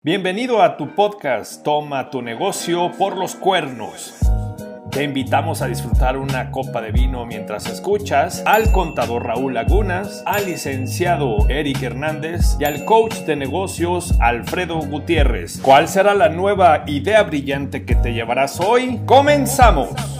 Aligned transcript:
Bienvenido 0.00 0.62
a 0.62 0.76
tu 0.76 0.94
podcast 0.94 1.64
Toma 1.64 2.08
tu 2.08 2.22
negocio 2.22 2.92
por 2.96 3.16
los 3.16 3.34
cuernos. 3.34 4.14
Te 4.92 5.02
invitamos 5.02 5.60
a 5.60 5.66
disfrutar 5.66 6.16
una 6.16 6.52
copa 6.52 6.80
de 6.80 6.92
vino 6.92 7.26
mientras 7.26 7.66
escuchas 7.66 8.44
al 8.46 8.70
contador 8.70 9.26
Raúl 9.26 9.54
Lagunas, 9.54 10.22
al 10.24 10.46
licenciado 10.46 11.48
Eric 11.48 11.82
Hernández 11.82 12.56
y 12.60 12.64
al 12.64 12.84
coach 12.84 13.14
de 13.26 13.34
negocios 13.34 14.14
Alfredo 14.20 14.78
Gutiérrez. 14.78 15.58
¿Cuál 15.60 15.88
será 15.88 16.14
la 16.14 16.28
nueva 16.28 16.84
idea 16.86 17.24
brillante 17.24 17.84
que 17.84 17.96
te 17.96 18.12
llevarás 18.12 18.60
hoy? 18.60 19.00
¡Comenzamos! 19.04 20.17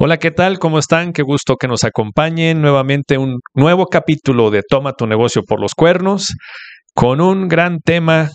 Hola, 0.00 0.18
¿qué 0.18 0.30
tal? 0.30 0.60
¿Cómo 0.60 0.78
están? 0.78 1.12
Qué 1.12 1.22
gusto 1.22 1.56
que 1.56 1.66
nos 1.66 1.82
acompañen 1.82 2.62
nuevamente 2.62 3.18
un 3.18 3.40
nuevo 3.54 3.86
capítulo 3.86 4.52
de 4.52 4.62
Toma 4.62 4.92
tu 4.92 5.08
negocio 5.08 5.42
por 5.42 5.60
los 5.60 5.74
cuernos 5.74 6.36
con 6.94 7.20
un 7.20 7.48
gran 7.48 7.80
tema 7.80 8.30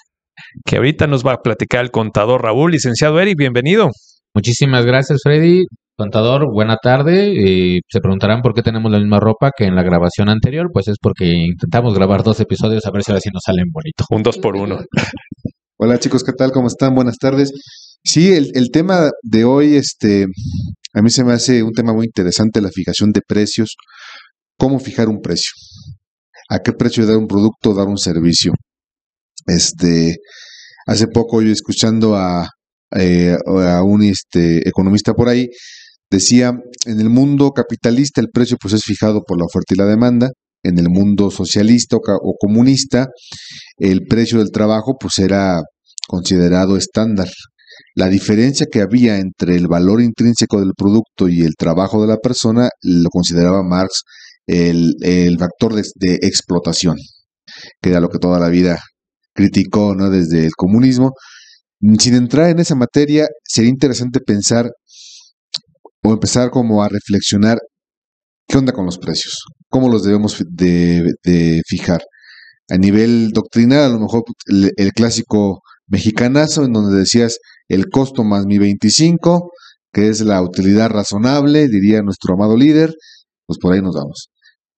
que 0.65 0.75
ahorita 0.75 1.07
nos 1.07 1.25
va 1.25 1.35
a 1.35 1.41
platicar 1.41 1.85
el 1.85 1.89
contador 1.89 2.43
Raúl. 2.43 2.71
Licenciado 2.71 3.17
Eric, 3.17 3.37
bienvenido. 3.37 3.91
Muchísimas 4.35 4.85
gracias, 4.85 5.21
Freddy. 5.23 5.63
Contador, 5.95 6.51
buena 6.51 6.75
tarde. 6.75 7.31
Eh, 7.31 7.79
se 7.87 8.01
preguntarán 8.01 8.41
por 8.41 8.53
qué 8.53 8.61
tenemos 8.61 8.91
la 8.91 8.99
misma 8.99 9.21
ropa 9.21 9.51
que 9.57 9.63
en 9.63 9.75
la 9.75 9.83
grabación 9.83 10.27
anterior. 10.27 10.67
Pues 10.73 10.89
es 10.89 10.97
porque 11.01 11.27
intentamos 11.27 11.93
grabar 11.93 12.23
dos 12.23 12.41
episodios 12.41 12.85
a 12.85 12.91
ver 12.91 13.03
si 13.03 13.11
ahora 13.13 13.21
sí 13.21 13.29
nos 13.31 13.43
salen 13.45 13.67
bonitos. 13.71 14.05
Un 14.09 14.21
dos 14.21 14.37
por 14.37 14.57
uno. 14.57 14.79
Hola 15.85 15.99
chicos, 15.99 16.23
¿qué 16.23 16.31
tal? 16.31 16.53
¿Cómo 16.53 16.69
están? 16.69 16.95
Buenas 16.95 17.17
tardes. 17.17 17.51
Sí, 18.05 18.31
el, 18.31 18.71
tema 18.71 19.11
de 19.21 19.43
hoy, 19.43 19.75
este, 19.75 20.27
a 20.93 21.01
mí 21.01 21.09
se 21.09 21.25
me 21.25 21.33
hace 21.33 21.61
un 21.61 21.73
tema 21.73 21.91
muy 21.91 22.05
interesante, 22.05 22.61
la 22.61 22.69
fijación 22.69 23.11
de 23.11 23.19
precios. 23.19 23.75
¿Cómo 24.57 24.79
fijar 24.79 25.09
un 25.09 25.19
precio? 25.19 25.51
¿A 26.47 26.59
qué 26.59 26.71
precio 26.71 27.05
dar 27.05 27.17
un 27.17 27.27
producto, 27.27 27.73
dar 27.73 27.87
un 27.87 27.97
servicio? 27.97 28.53
Este, 29.45 30.15
hace 30.87 31.07
poco 31.07 31.41
yo 31.41 31.51
escuchando 31.51 32.15
a, 32.15 32.47
eh, 32.95 33.35
a 33.45 33.83
un 33.83 34.03
este, 34.03 34.65
economista 34.65 35.13
por 35.13 35.27
ahí, 35.27 35.49
decía, 36.09 36.53
en 36.85 37.01
el 37.01 37.09
mundo 37.09 37.51
capitalista 37.51 38.21
el 38.21 38.29
precio 38.29 38.55
pues 38.57 38.73
es 38.73 38.83
fijado 38.83 39.21
por 39.27 39.37
la 39.37 39.43
oferta 39.43 39.73
y 39.73 39.77
la 39.77 39.85
demanda, 39.85 40.29
en 40.63 40.79
el 40.79 40.89
mundo 40.89 41.29
socialista 41.29 41.97
o, 41.97 41.99
o 41.99 42.37
comunista 42.39 43.09
el 43.77 44.05
precio 44.07 44.39
del 44.39 44.51
trabajo 44.51 44.95
pues 44.97 45.19
era 45.19 45.59
considerado 46.07 46.77
estándar, 46.77 47.27
la 47.95 48.07
diferencia 48.07 48.67
que 48.71 48.81
había 48.81 49.17
entre 49.17 49.55
el 49.55 49.67
valor 49.67 50.01
intrínseco 50.01 50.59
del 50.59 50.73
producto 50.75 51.29
y 51.29 51.41
el 51.41 51.55
trabajo 51.55 52.01
de 52.01 52.07
la 52.07 52.17
persona 52.17 52.69
lo 52.81 53.09
consideraba 53.09 53.63
Marx 53.63 54.03
el, 54.47 54.93
el 55.01 55.37
factor 55.37 55.73
de, 55.75 56.15
explotación, 56.21 56.97
que 57.81 57.89
era 57.89 57.99
lo 57.99 58.09
que 58.09 58.19
toda 58.19 58.39
la 58.39 58.49
vida 58.49 58.79
criticó 59.33 59.95
¿no? 59.95 60.09
desde 60.09 60.45
el 60.45 60.51
comunismo. 60.55 61.13
Sin 61.99 62.15
entrar 62.15 62.49
en 62.49 62.59
esa 62.59 62.75
materia, 62.75 63.27
sería 63.43 63.69
interesante 63.69 64.19
pensar 64.19 64.71
o 66.03 66.11
empezar 66.13 66.49
como 66.49 66.83
a 66.83 66.89
reflexionar 66.89 67.59
qué 68.47 68.57
onda 68.57 68.73
con 68.73 68.85
los 68.85 68.97
precios, 68.97 69.43
cómo 69.69 69.89
los 69.89 70.03
debemos 70.03 70.41
de, 70.49 71.11
de 71.23 71.61
fijar. 71.67 72.01
A 72.69 72.77
nivel 72.77 73.31
doctrinal, 73.31 73.83
a 73.83 73.89
lo 73.89 73.99
mejor 73.99 74.23
el, 74.47 74.71
el 74.77 74.93
clásico 74.93 75.61
mexicanazo, 75.87 76.65
en 76.65 76.73
donde 76.73 76.97
decías 76.97 77.39
el 77.67 77.87
costo 77.89 78.23
más 78.23 78.45
mi 78.45 78.57
25, 78.57 79.51
que 79.91 80.09
es 80.09 80.21
la 80.21 80.41
utilidad 80.41 80.89
razonable, 80.89 81.67
diría 81.67 82.01
nuestro 82.01 82.33
amado 82.33 82.57
líder, 82.57 82.93
pues 83.45 83.59
por 83.59 83.73
ahí 83.73 83.81
nos 83.81 83.95
vamos. 83.95 84.29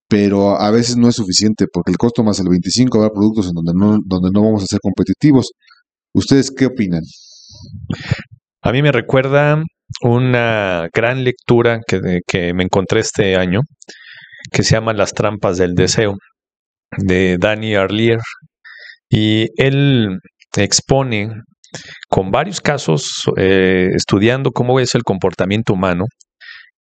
Pero 0.08 0.60
a 0.60 0.70
veces 0.72 0.98
no 0.98 1.08
es 1.08 1.16
suficiente, 1.16 1.66
porque 1.72 1.92
el 1.92 1.98
costo 1.98 2.24
más 2.24 2.40
el 2.40 2.50
25 2.50 2.98
habrá 2.98 3.10
productos 3.10 3.48
en 3.48 3.54
donde 3.54 3.74
no, 3.76 4.00
donde 4.06 4.30
no 4.34 4.44
vamos 4.44 4.64
a 4.64 4.68
ser 4.68 4.80
competitivos. 4.82 5.52
¿Ustedes 6.14 6.52
qué 6.52 6.68
opinan? 6.68 7.02
A 8.62 8.72
mí 8.72 8.82
me 8.82 8.92
recuerda 8.92 9.64
una 10.02 10.88
gran 10.94 11.24
lectura 11.24 11.80
que, 11.88 12.20
que 12.28 12.54
me 12.54 12.64
encontré 12.64 13.00
este 13.00 13.36
año, 13.36 13.62
que 14.52 14.64
se 14.64 14.76
llama 14.76 14.94
Las 14.94 15.14
trampas 15.14 15.58
del 15.58 15.74
deseo, 15.74 16.16
de 16.98 17.38
Danny 17.40 17.76
Arlier. 17.76 18.20
Y 19.10 19.48
él 19.58 20.20
expone 20.64 21.30
con 22.10 22.32
varios 22.32 22.62
casos, 22.62 23.24
eh, 23.38 23.90
estudiando 23.96 24.52
cómo 24.52 24.80
es 24.80 24.96
el 24.96 25.04
comportamiento 25.04 25.74
humano, 25.74 26.06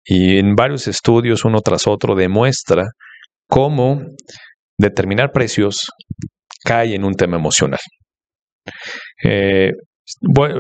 y 0.05 0.37
en 0.37 0.55
varios 0.55 0.87
estudios, 0.87 1.45
uno 1.45 1.61
tras 1.61 1.87
otro, 1.87 2.15
demuestra 2.15 2.85
cómo 3.47 4.01
determinar 4.77 5.31
precios 5.31 5.87
cae 6.63 6.95
en 6.95 7.03
un 7.03 7.13
tema 7.13 7.37
emocional. 7.37 7.79
Eh, 9.23 9.71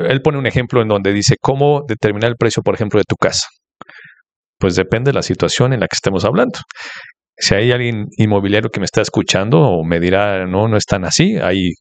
él 0.09 0.21
pone 0.21 0.37
un 0.37 0.47
ejemplo 0.47 0.81
en 0.81 0.87
donde 0.87 1.13
dice 1.13 1.35
cómo 1.39 1.83
determinar 1.87 2.31
el 2.31 2.37
precio, 2.37 2.63
por 2.63 2.75
ejemplo, 2.75 2.99
de 2.99 3.05
tu 3.07 3.15
casa. 3.15 3.47
Pues 4.59 4.75
depende 4.75 5.09
de 5.09 5.15
la 5.15 5.21
situación 5.21 5.73
en 5.73 5.81
la 5.81 5.87
que 5.87 5.95
estemos 5.95 6.25
hablando. 6.25 6.59
Si 7.37 7.53
hay 7.53 7.71
alguien 7.71 8.05
inmobiliario 8.17 8.69
que 8.69 8.79
me 8.79 8.85
está 8.85 9.01
escuchando 9.01 9.59
o 9.59 9.83
me 9.83 9.99
dirá, 9.99 10.45
no, 10.47 10.67
no 10.67 10.77
es 10.77 10.85
tan 10.85 11.05
así, 11.05 11.37
hay 11.37 11.71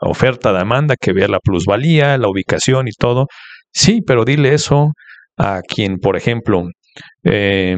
oferta, 0.00 0.52
demanda, 0.52 0.96
que 1.00 1.12
vea 1.12 1.28
la 1.28 1.40
plusvalía, 1.40 2.18
la 2.18 2.28
ubicación 2.28 2.88
y 2.88 2.92
todo. 2.92 3.26
Sí, 3.72 4.00
pero 4.06 4.24
dile 4.24 4.54
eso 4.54 4.92
a 5.38 5.60
quien, 5.62 5.98
por 5.98 6.16
ejemplo, 6.16 6.64
eh, 7.24 7.76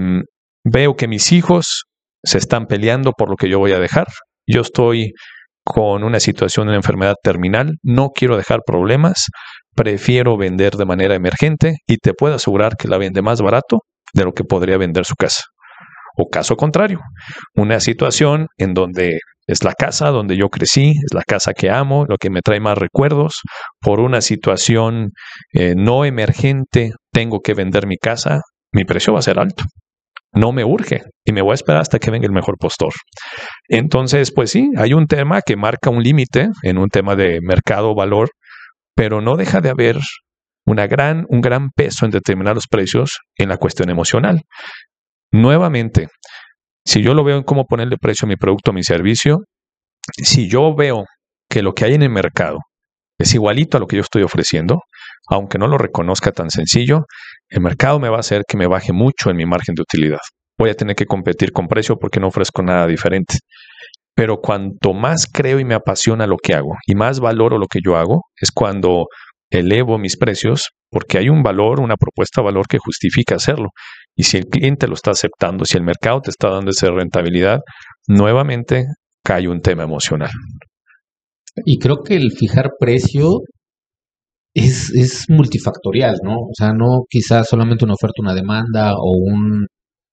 veo 0.65 0.97
que 0.97 1.09
mis 1.09 1.33
hijos 1.33 1.85
se 2.23 2.39
están 2.39 2.67
peleando 2.67 3.13
por 3.13 3.31
lo 3.31 3.37
que 3.37 3.49
yo 3.49 3.59
voy 3.59 3.73
a 3.73 3.79
dejar. 3.79 4.07
Yo 4.47 4.63
estoy 4.63 5.13
con 5.65 6.05
una 6.05 6.21
situación 6.21 6.69
de 6.69 6.75
enfermedad 6.75 7.15
terminal, 7.23 7.77
no 7.83 8.11
quiero 8.11 8.37
dejar 8.37 8.61
problemas, 8.67 9.27
prefiero 9.75 10.37
vender 10.37 10.73
de 10.75 10.85
manera 10.85 11.15
emergente 11.15 11.77
y 11.87 11.97
te 11.97 12.13
puedo 12.13 12.35
asegurar 12.35 12.77
que 12.77 12.89
la 12.89 12.99
vende 12.99 13.23
más 13.23 13.41
barato 13.41 13.81
de 14.13 14.25
lo 14.25 14.33
que 14.33 14.45
podría 14.45 14.77
vender 14.77 15.05
su 15.05 15.15
casa. 15.15 15.43
O 16.17 16.29
caso 16.29 16.57
contrario, 16.57 17.01
una 17.55 17.81
situación 17.81 18.47
en 18.57 18.75
donde 18.75 19.19
es 19.47 19.63
la 19.63 19.75
casa 19.75 20.09
donde 20.09 20.37
yo 20.37 20.49
crecí, 20.49 20.91
es 20.91 21.13
la 21.13 21.23
casa 21.23 21.53
que 21.53 21.71
amo, 21.71 22.07
lo 22.09 22.17
que 22.17 22.31
me 22.31 22.41
trae 22.41 22.61
más 22.61 22.79
recuerdos. 22.79 23.41
Por 23.81 24.01
una 24.01 24.21
situación 24.21 25.11
eh, 25.53 25.75
no 25.77 26.05
emergente, 26.05 26.93
tengo 27.13 27.41
que 27.41 27.55
vender 27.55 27.87
mi 27.87 27.97
casa, 27.97 28.41
mi 28.73 28.85
precio 28.85 29.13
va 29.13 29.19
a 29.19 29.23
ser 29.23 29.39
alto. 29.39 29.65
No 30.33 30.51
me 30.53 30.65
urge 30.65 31.03
y 31.25 31.33
me 31.33 31.43
voy 31.43 31.53
a 31.53 31.55
esperar 31.55 31.83
hasta 31.83 31.99
que 31.99 32.11
venga 32.11 32.27
el 32.27 32.33
mejor 32.33 32.57
postor. 32.59 32.93
Entonces, 33.69 34.33
pues 34.33 34.51
sí, 34.51 34.71
hay 34.77 34.93
un 34.93 35.07
tema 35.07 35.43
que 35.43 35.57
marca 35.57 35.91
un 35.91 36.03
límite 36.03 36.49
en 36.63 36.79
un 36.79 36.89
tema 36.89 37.15
de 37.15 37.39
mercado-valor, 37.41 38.31
pero 38.97 39.21
no 39.21 39.37
deja 39.37 39.61
de 39.61 39.71
haber 39.71 39.99
una 40.67 40.87
gran, 40.87 41.25
un 41.29 41.41
gran 41.41 41.71
peso 41.71 42.05
en 42.05 42.11
determinar 42.11 42.55
los 42.55 42.67
precios 42.67 43.19
en 43.37 43.49
la 43.49 43.59
cuestión 43.59 43.91
emocional. 43.91 44.41
Nuevamente, 45.35 46.07
si 46.87 47.03
yo 47.03 47.13
lo 47.13 47.25
veo 47.25 47.37
en 47.37 47.43
cómo 47.43 47.65
ponerle 47.65 47.97
precio 47.97 48.25
a 48.25 48.29
mi 48.29 48.37
producto, 48.37 48.71
a 48.71 48.75
mi 48.75 48.85
servicio, 48.85 49.41
si 50.23 50.49
yo 50.49 50.77
veo 50.77 51.07
que 51.51 51.61
lo 51.61 51.73
que 51.75 51.85
hay 51.85 51.95
en 51.95 52.03
el 52.03 52.11
mercado 52.11 52.59
es 53.19 53.35
igualito 53.35 53.77
a 53.77 53.81
lo 53.81 53.89
que 53.89 53.97
yo 53.97 54.03
estoy 54.03 54.23
ofreciendo, 54.23 54.83
aunque 55.29 55.59
no 55.59 55.67
lo 55.67 55.77
reconozca 55.77 56.31
tan 56.31 56.51
sencillo, 56.51 57.07
el 57.49 57.63
mercado 57.63 57.99
me 57.99 58.09
va 58.09 58.19
a 58.19 58.21
hacer 58.21 58.43
que 58.47 58.57
me 58.57 58.69
baje 58.69 58.93
mucho 58.93 59.29
en 59.29 59.37
mi 59.37 59.45
margen 59.45 59.75
de 59.75 59.83
utilidad. 59.83 60.21
Voy 60.57 60.71
a 60.71 60.75
tener 60.75 60.95
que 60.95 61.07
competir 61.07 61.51
con 61.51 61.67
precio 61.67 61.97
porque 61.97 62.21
no 62.21 62.29
ofrezco 62.29 62.63
nada 62.63 62.87
diferente. 62.87 63.39
Pero 64.15 64.37
cuanto 64.37 64.95
más 64.95 65.27
creo 65.27 65.59
y 65.59 65.65
me 65.65 65.75
apasiona 65.75 66.29
lo 66.29 66.37
que 66.37 66.55
hago 66.55 66.77
y 66.87 66.95
más 66.95 67.19
valoro 67.19 67.59
lo 67.59 67.67
que 67.67 67.81
yo 67.85 67.97
hago, 67.97 68.23
es 68.41 68.53
cuando 68.53 69.07
elevo 69.51 69.99
mis 69.99 70.17
precios 70.17 70.71
porque 70.91 71.19
hay 71.19 71.29
un 71.29 71.43
valor, 71.43 71.81
una 71.81 71.97
propuesta 71.97 72.41
de 72.41 72.45
valor 72.45 72.67
que 72.69 72.79
justifica 72.79 73.35
hacerlo. 73.35 73.71
Y 74.17 74.25
si 74.25 74.37
el 74.39 74.47
cliente 74.47 74.87
lo 74.87 74.95
está 74.95 75.11
aceptando, 75.11 75.65
si 75.65 75.77
el 75.77 75.85
mercado 75.85 76.21
te 76.21 76.31
está 76.31 76.51
dando 76.51 76.71
esa 76.71 76.91
rentabilidad, 76.91 77.61
nuevamente 78.07 78.87
cae 79.25 79.49
un 79.49 79.61
tema 79.61 79.83
emocional. 79.85 80.31
Y 81.65 81.79
creo 81.79 82.03
que 82.05 82.17
el 82.17 82.33
fijar 82.33 82.71
precio 82.79 83.41
es, 84.55 84.93
es 84.95 85.25
multifactorial, 85.29 86.17
¿no? 86.23 86.35
O 86.37 86.53
sea, 86.57 86.73
no 86.73 87.03
quizás 87.09 87.49
solamente 87.49 87.85
una 87.85 87.95
oferta, 87.95 88.23
una 88.23 88.35
demanda 88.35 88.95
o 88.95 89.13
un, 89.17 89.67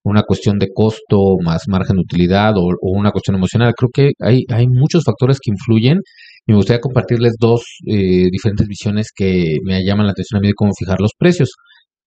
una 0.04 0.22
cuestión 0.22 0.58
de 0.58 0.68
costo 0.74 1.36
más 1.42 1.62
margen 1.68 1.96
de 1.96 2.02
utilidad 2.02 2.56
o, 2.56 2.62
o, 2.62 2.98
una 2.98 3.12
cuestión 3.12 3.36
emocional. 3.36 3.72
Creo 3.76 3.90
que 3.92 4.12
hay, 4.20 4.44
hay 4.48 4.66
muchos 4.66 5.04
factores 5.04 5.38
que 5.40 5.50
influyen 5.52 5.98
y 6.46 6.52
me 6.52 6.56
gustaría 6.56 6.80
compartirles 6.80 7.34
dos 7.38 7.62
eh, 7.86 8.28
diferentes 8.30 8.66
visiones 8.66 9.08
que 9.14 9.58
me 9.64 9.84
llaman 9.84 10.06
la 10.06 10.12
atención 10.12 10.38
a 10.38 10.40
mí 10.40 10.48
de 10.48 10.54
cómo 10.54 10.72
fijar 10.76 11.00
los 11.00 11.12
precios. 11.16 11.50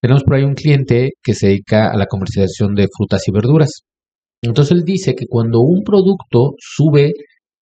Tenemos 0.05 0.23
por 0.23 0.35
ahí 0.35 0.43
un 0.43 0.53
cliente 0.53 1.13
que 1.23 1.33
se 1.33 1.47
dedica 1.47 1.89
a 1.89 1.97
la 1.97 2.05
comercialización 2.05 2.75
de 2.75 2.87
frutas 2.95 3.27
y 3.27 3.31
verduras. 3.31 3.71
Entonces 4.43 4.77
él 4.77 4.83
dice 4.83 5.15
que 5.15 5.25
cuando 5.27 5.61
un 5.61 5.81
producto 5.83 6.51
sube 6.59 7.13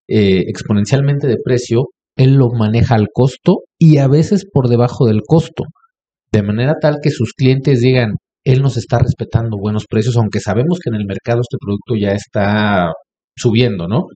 eh, 0.10 0.44
exponencialmente 0.50 1.26
de 1.26 1.38
precio, 1.42 1.84
él 2.18 2.34
lo 2.34 2.50
maneja 2.50 2.96
al 2.96 3.08
costo 3.14 3.60
y 3.80 3.96
a 3.96 4.10
veces 4.10 4.44
por 4.52 4.68
debajo 4.68 5.06
del 5.06 5.22
costo, 5.26 5.64
de 6.34 6.44
manera 6.44 6.74
tal 6.82 6.98
que 7.02 7.12
sus 7.12 7.32
clientes 7.32 7.80
digan, 7.80 8.16
él 8.44 8.62
nos 8.62 8.76
está 8.76 9.00
respetando 9.00 9.56
buenos 9.58 9.86
precios, 9.86 10.18
aunque 10.18 10.42
sabemos 10.42 10.80
que 10.84 10.90
en 10.90 10.96
el 10.96 11.06
mercado 11.06 11.40
este 11.44 11.56
producto 11.58 11.96
ya 11.98 12.12
está 12.12 12.92
subiendo, 13.38 13.88
¿no? 13.88 14.08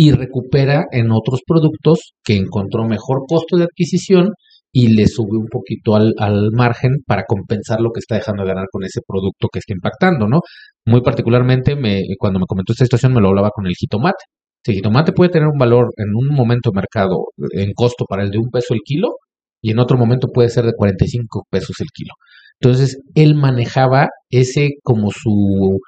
y 0.00 0.12
recupera 0.12 0.84
en 0.92 1.10
otros 1.10 1.40
productos 1.44 2.12
que 2.22 2.36
encontró 2.36 2.84
mejor 2.84 3.22
costo 3.26 3.56
de 3.56 3.64
adquisición 3.64 4.28
y 4.72 4.88
le 4.94 5.06
sube 5.06 5.38
un 5.38 5.46
poquito 5.50 5.96
al, 5.96 6.14
al, 6.18 6.50
margen 6.52 6.96
para 7.06 7.24
compensar 7.26 7.80
lo 7.80 7.90
que 7.90 8.00
está 8.00 8.16
dejando 8.16 8.42
de 8.42 8.48
ganar 8.48 8.66
con 8.70 8.84
ese 8.84 9.00
producto 9.06 9.48
que 9.52 9.60
está 9.60 9.72
impactando, 9.72 10.28
¿no? 10.28 10.40
Muy 10.86 11.00
particularmente, 11.00 11.76
me, 11.76 12.02
cuando 12.18 12.38
me 12.38 12.46
comentó 12.46 12.72
esta 12.72 12.84
situación, 12.84 13.14
me 13.14 13.20
lo 13.20 13.28
hablaba 13.28 13.50
con 13.50 13.66
el 13.66 13.74
jitomate. 13.74 14.24
Si 14.64 14.72
el 14.72 14.76
jitomate 14.76 15.12
puede 15.12 15.30
tener 15.30 15.48
un 15.48 15.58
valor 15.58 15.88
en 15.96 16.08
un 16.14 16.34
momento 16.36 16.70
de 16.70 16.76
mercado 16.76 17.16
en 17.52 17.72
costo 17.74 18.04
para 18.08 18.22
el 18.22 18.30
de 18.30 18.38
un 18.38 18.50
peso 18.50 18.74
el 18.74 18.80
kilo 18.84 19.14
y 19.62 19.72
en 19.72 19.78
otro 19.78 19.96
momento 19.96 20.28
puede 20.28 20.48
ser 20.48 20.64
de 20.64 20.72
45 20.76 21.46
pesos 21.50 21.76
el 21.80 21.88
kilo. 21.92 22.12
Entonces, 22.60 22.98
él 23.14 23.34
manejaba 23.34 24.08
ese 24.30 24.70
como 24.82 25.10
su 25.10 25.78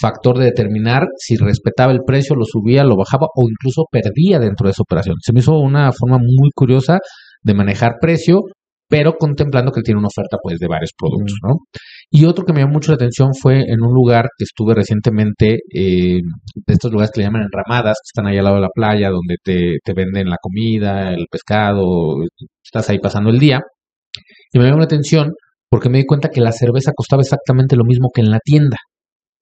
factor 0.00 0.38
de 0.38 0.46
determinar 0.46 1.06
si 1.16 1.36
respetaba 1.36 1.92
el 1.92 2.00
precio, 2.06 2.36
lo 2.36 2.44
subía, 2.44 2.84
lo 2.84 2.96
bajaba 2.96 3.26
o 3.34 3.48
incluso 3.48 3.84
perdía 3.90 4.38
dentro 4.38 4.66
de 4.66 4.72
esa 4.72 4.82
operación. 4.82 5.16
Se 5.22 5.32
me 5.32 5.40
hizo 5.40 5.58
una 5.58 5.92
forma 5.92 6.18
muy 6.18 6.50
curiosa 6.54 6.98
de 7.42 7.54
manejar 7.54 7.96
precio, 8.00 8.42
pero 8.88 9.14
contemplando 9.14 9.70
que 9.70 9.82
tiene 9.82 9.98
una 9.98 10.08
oferta 10.08 10.38
pues 10.42 10.58
de 10.58 10.66
varios 10.66 10.92
productos, 10.98 11.36
¿no? 11.46 11.56
Y 12.10 12.24
otro 12.24 12.44
que 12.44 12.52
me 12.54 12.60
llamó 12.60 12.74
mucho 12.74 12.90
la 12.90 12.96
atención 12.96 13.34
fue 13.34 13.60
en 13.60 13.82
un 13.82 13.92
lugar 13.92 14.28
que 14.36 14.44
estuve 14.44 14.74
recientemente, 14.74 15.58
eh, 15.74 16.20
de 16.54 16.72
estos 16.72 16.90
lugares 16.90 17.10
que 17.12 17.20
le 17.20 17.26
llaman 17.26 17.42
enramadas, 17.42 17.98
que 18.02 18.08
están 18.08 18.26
ahí 18.26 18.38
al 18.38 18.44
lado 18.44 18.56
de 18.56 18.62
la 18.62 18.70
playa, 18.74 19.10
donde 19.10 19.36
te, 19.42 19.78
te 19.84 19.92
venden 19.92 20.30
la 20.30 20.38
comida, 20.40 21.12
el 21.12 21.26
pescado, 21.30 22.16
estás 22.64 22.88
ahí 22.90 22.98
pasando 22.98 23.30
el 23.30 23.38
día. 23.38 23.60
Y 24.52 24.58
me 24.58 24.64
llamó 24.64 24.78
la 24.78 24.84
atención 24.84 25.32
porque 25.70 25.90
me 25.90 25.98
di 25.98 26.06
cuenta 26.06 26.30
que 26.30 26.40
la 26.40 26.52
cerveza 26.52 26.92
costaba 26.96 27.22
exactamente 27.22 27.76
lo 27.76 27.84
mismo 27.84 28.08
que 28.14 28.22
en 28.22 28.30
la 28.30 28.40
tienda. 28.40 28.78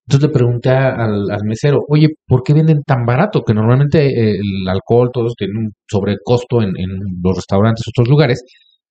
Entonces 0.06 0.28
le 0.28 0.32
pregunté 0.32 0.70
al, 0.70 1.26
mesero, 1.44 1.80
oye, 1.88 2.08
¿por 2.26 2.42
qué 2.42 2.54
venden 2.54 2.82
tan 2.86 3.04
barato? 3.04 3.42
Que 3.42 3.54
normalmente 3.54 4.06
eh, 4.06 4.36
el 4.36 4.68
alcohol, 4.68 5.10
todos 5.12 5.34
tienen 5.36 5.56
un 5.56 5.72
sobrecosto 5.90 6.62
en, 6.62 6.68
en 6.76 6.90
los 7.22 7.36
restaurantes, 7.36 7.84
otros 7.88 8.08
lugares. 8.08 8.42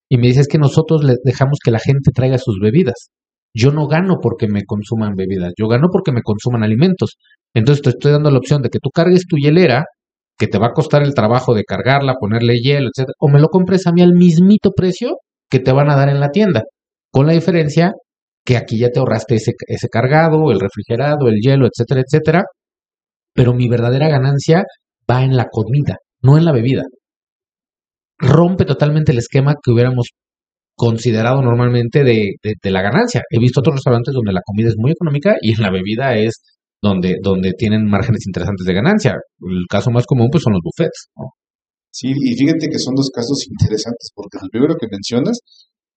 Y 0.09 0.17
me 0.17 0.27
dice, 0.27 0.41
es 0.41 0.47
que 0.47 0.57
nosotros 0.57 1.03
le 1.03 1.15
dejamos 1.23 1.59
que 1.63 1.71
la 1.71 1.79
gente 1.79 2.11
traiga 2.13 2.37
sus 2.37 2.59
bebidas. 2.61 3.09
Yo 3.53 3.71
no 3.71 3.87
gano 3.87 4.17
porque 4.21 4.47
me 4.49 4.63
consuman 4.65 5.15
bebidas, 5.15 5.53
yo 5.57 5.67
gano 5.67 5.87
porque 5.91 6.11
me 6.11 6.21
consuman 6.21 6.63
alimentos. 6.63 7.17
Entonces 7.53 7.81
te 7.81 7.89
estoy 7.91 8.11
dando 8.11 8.29
la 8.29 8.39
opción 8.39 8.61
de 8.61 8.69
que 8.69 8.79
tú 8.79 8.89
cargues 8.93 9.25
tu 9.27 9.37
hielera, 9.37 9.85
que 10.37 10.47
te 10.47 10.59
va 10.59 10.67
a 10.67 10.73
costar 10.73 11.03
el 11.03 11.13
trabajo 11.13 11.53
de 11.53 11.63
cargarla, 11.63 12.15
ponerle 12.19 12.55
hielo, 12.59 12.89
etcétera, 12.89 13.13
o 13.19 13.29
me 13.29 13.39
lo 13.39 13.47
compres 13.47 13.87
a 13.87 13.93
mí 13.93 14.01
al 14.01 14.13
mismito 14.13 14.71
precio 14.71 15.17
que 15.49 15.59
te 15.59 15.71
van 15.71 15.89
a 15.89 15.95
dar 15.95 16.09
en 16.09 16.19
la 16.19 16.29
tienda. 16.31 16.63
Con 17.11 17.27
la 17.27 17.33
diferencia 17.33 17.93
que 18.45 18.57
aquí 18.57 18.79
ya 18.79 18.89
te 18.89 18.99
ahorraste 18.99 19.35
ese, 19.35 19.53
ese 19.67 19.89
cargado, 19.89 20.51
el 20.51 20.59
refrigerado, 20.59 21.27
el 21.27 21.39
hielo, 21.41 21.67
etcétera, 21.67 22.01
etcétera. 22.05 22.43
Pero 23.33 23.53
mi 23.53 23.67
verdadera 23.67 24.07
ganancia 24.07 24.63
va 25.09 25.23
en 25.23 25.35
la 25.35 25.47
comida, 25.51 25.97
no 26.21 26.37
en 26.37 26.45
la 26.45 26.53
bebida. 26.53 26.83
Rompe 28.17 28.65
totalmente 28.65 29.11
el 29.11 29.17
esquema 29.17 29.55
que 29.61 29.71
hubiéramos 29.71 30.09
considerado 30.75 31.41
normalmente 31.41 32.03
de, 32.03 32.35
de, 32.43 32.53
de, 32.61 32.71
la 32.71 32.81
ganancia. 32.81 33.23
He 33.29 33.39
visto 33.39 33.61
otros 33.61 33.75
restaurantes 33.77 34.13
donde 34.13 34.33
la 34.33 34.41
comida 34.45 34.69
es 34.69 34.75
muy 34.77 34.91
económica 34.91 35.35
y 35.41 35.53
en 35.53 35.61
la 35.61 35.71
bebida 35.71 36.15
es 36.17 36.41
donde, 36.81 37.17
donde 37.21 37.53
tienen 37.57 37.85
márgenes 37.85 38.25
interesantes 38.27 38.65
de 38.65 38.73
ganancia. 38.73 39.15
El 39.41 39.65
caso 39.69 39.89
más 39.91 40.05
común 40.05 40.29
pues 40.31 40.43
son 40.43 40.53
los 40.53 40.61
buffets. 40.63 41.09
Sí, 41.91 42.11
y 42.11 42.35
fíjate 42.35 42.67
que 42.67 42.77
son 42.77 42.93
dos 42.93 43.09
casos 43.09 43.47
interesantes, 43.47 44.11
porque 44.13 44.37
el 44.41 44.49
primero 44.49 44.75
que 44.75 44.87
mencionas 44.91 45.39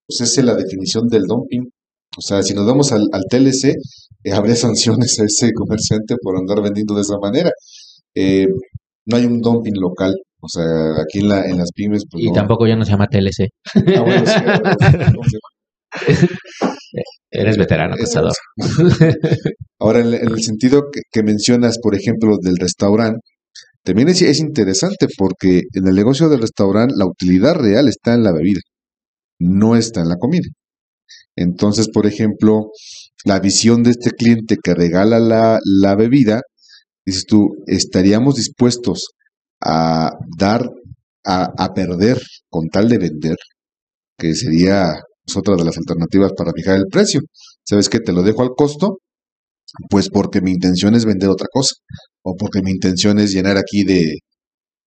pues 0.07 0.21
es 0.21 0.45
la 0.45 0.55
definición 0.55 1.09
del 1.09 1.25
dumping. 1.27 1.69
O 2.17 2.21
sea, 2.21 2.43
si 2.43 2.55
nos 2.55 2.67
vamos 2.67 2.93
al, 2.93 3.03
al 3.13 3.23
TLC, 3.29 3.75
eh, 4.25 4.33
habría 4.33 4.57
sanciones 4.57 5.19
a 5.21 5.25
ese 5.25 5.53
comerciante 5.53 6.15
por 6.23 6.37
andar 6.37 6.63
vendiendo 6.63 6.95
de 6.95 7.03
esa 7.03 7.19
manera. 7.21 7.51
Eh, 8.15 8.47
no 9.07 9.17
hay 9.17 9.25
un 9.25 9.41
dumping 9.41 9.75
local. 9.81 10.15
O 10.41 10.49
sea, 10.49 11.03
aquí 11.03 11.19
en, 11.19 11.29
la, 11.29 11.45
en 11.47 11.59
las 11.59 11.73
pymes. 11.73 12.05
Pues, 12.09 12.23
y 12.23 12.29
no. 12.29 12.33
tampoco 12.33 12.67
ya 12.67 12.77
no 12.77 12.85
se 12.85 12.93
llama 12.93 13.09
TLC. 13.09 13.49
Ah, 13.97 14.03
bueno, 14.03 14.25
sí, 14.25 14.35
¿cómo 15.15 15.25
se 15.25 15.37
llama? 15.37 15.49
Eres 17.31 17.57
veterano, 17.57 17.97
cazador. 17.97 18.33
Ahora, 19.81 20.01
en, 20.01 20.15
en 20.15 20.29
el 20.29 20.43
sentido 20.43 20.85
que, 20.93 21.01
que, 21.11 21.23
mencionas, 21.23 21.79
por 21.83 21.95
ejemplo, 21.95 22.37
del 22.41 22.57
restaurante, 22.57 23.21
también 23.83 24.09
es, 24.09 24.23
es 24.23 24.39
interesante 24.39 25.07
porque 25.17 25.63
en 25.73 25.87
el 25.87 25.95
negocio 25.95 26.29
del 26.29 26.43
restaurante 26.43 26.95
la 26.97 27.07
utilidad 27.07 27.55
real 27.55 27.89
está 27.89 28.15
en 28.15 28.23
la 28.23 28.33
bebida, 28.33 28.61
no 29.39 29.77
está 29.77 30.03
en 30.03 30.09
la 30.09 30.17
comida. 30.17 30.47
Entonces, 31.37 31.89
por 31.93 32.07
ejemplo, 32.07 32.71
la 33.25 33.41
visión 33.41 33.83
de 33.83 33.91
este 33.91 34.11
cliente 34.11 34.57
que 34.63 34.75
regala 34.75 35.19
la, 35.19 35.59
la 35.65 35.95
bebida, 35.97 36.43
dices 37.05 37.25
tú, 37.27 37.49
estaríamos 37.67 38.37
dispuestos 38.37 39.09
a 39.61 40.11
dar, 40.39 40.69
a, 41.25 41.49
a, 41.57 41.75
perder 41.75 42.21
con 42.49 42.69
tal 42.69 42.89
de 42.89 42.99
vender, 42.99 43.37
que 44.19 44.35
sería 44.35 44.95
otra 45.37 45.57
de 45.57 45.65
las 45.65 45.77
alternativas 45.79 46.33
para 46.37 46.53
fijar 46.55 46.77
el 46.77 46.87
precio. 46.91 47.21
¿Sabes 47.65 47.89
que 47.89 48.01
Te 48.01 48.13
lo 48.13 48.23
dejo 48.23 48.43
al 48.43 48.51
costo, 48.57 48.99
pues 49.91 50.09
porque 50.11 50.41
mi 50.41 50.53
intención 50.53 50.95
es 50.95 51.05
vender 51.05 51.29
otra 51.31 51.49
cosa, 51.53 51.75
o 52.23 52.35
porque 52.37 52.63
mi 52.63 52.71
intención 52.71 53.19
es 53.19 53.33
llenar 53.33 53.57
aquí 53.59 53.85
de, 53.85 54.01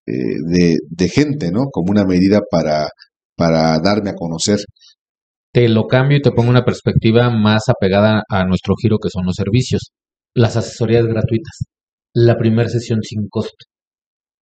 eh, 0.08 0.14
de, 0.48 0.78
de 0.90 1.10
gente, 1.10 1.52
¿no? 1.52 1.66
Como 1.72 1.92
una 1.92 2.06
medida 2.06 2.42
para, 2.50 2.90
para 3.36 3.80
darme 3.80 4.12
a 4.12 4.16
conocer 4.16 4.60
te 5.54 5.68
lo 5.68 5.88
cambio 5.88 6.18
y 6.18 6.22
te 6.22 6.32
pongo 6.32 6.50
una 6.50 6.64
perspectiva 6.64 7.30
más 7.30 7.64
apegada 7.68 8.24
a 8.30 8.46
nuestro 8.46 8.76
giro 8.82 8.98
que 9.02 9.10
son 9.10 9.26
los 9.26 9.36
servicios. 9.36 9.92
Las 10.34 10.56
asesorías 10.56 11.06
gratuitas. 11.06 11.66
La 12.14 12.38
primera 12.38 12.70
sesión 12.70 13.00
sin 13.02 13.28
costo. 13.30 13.66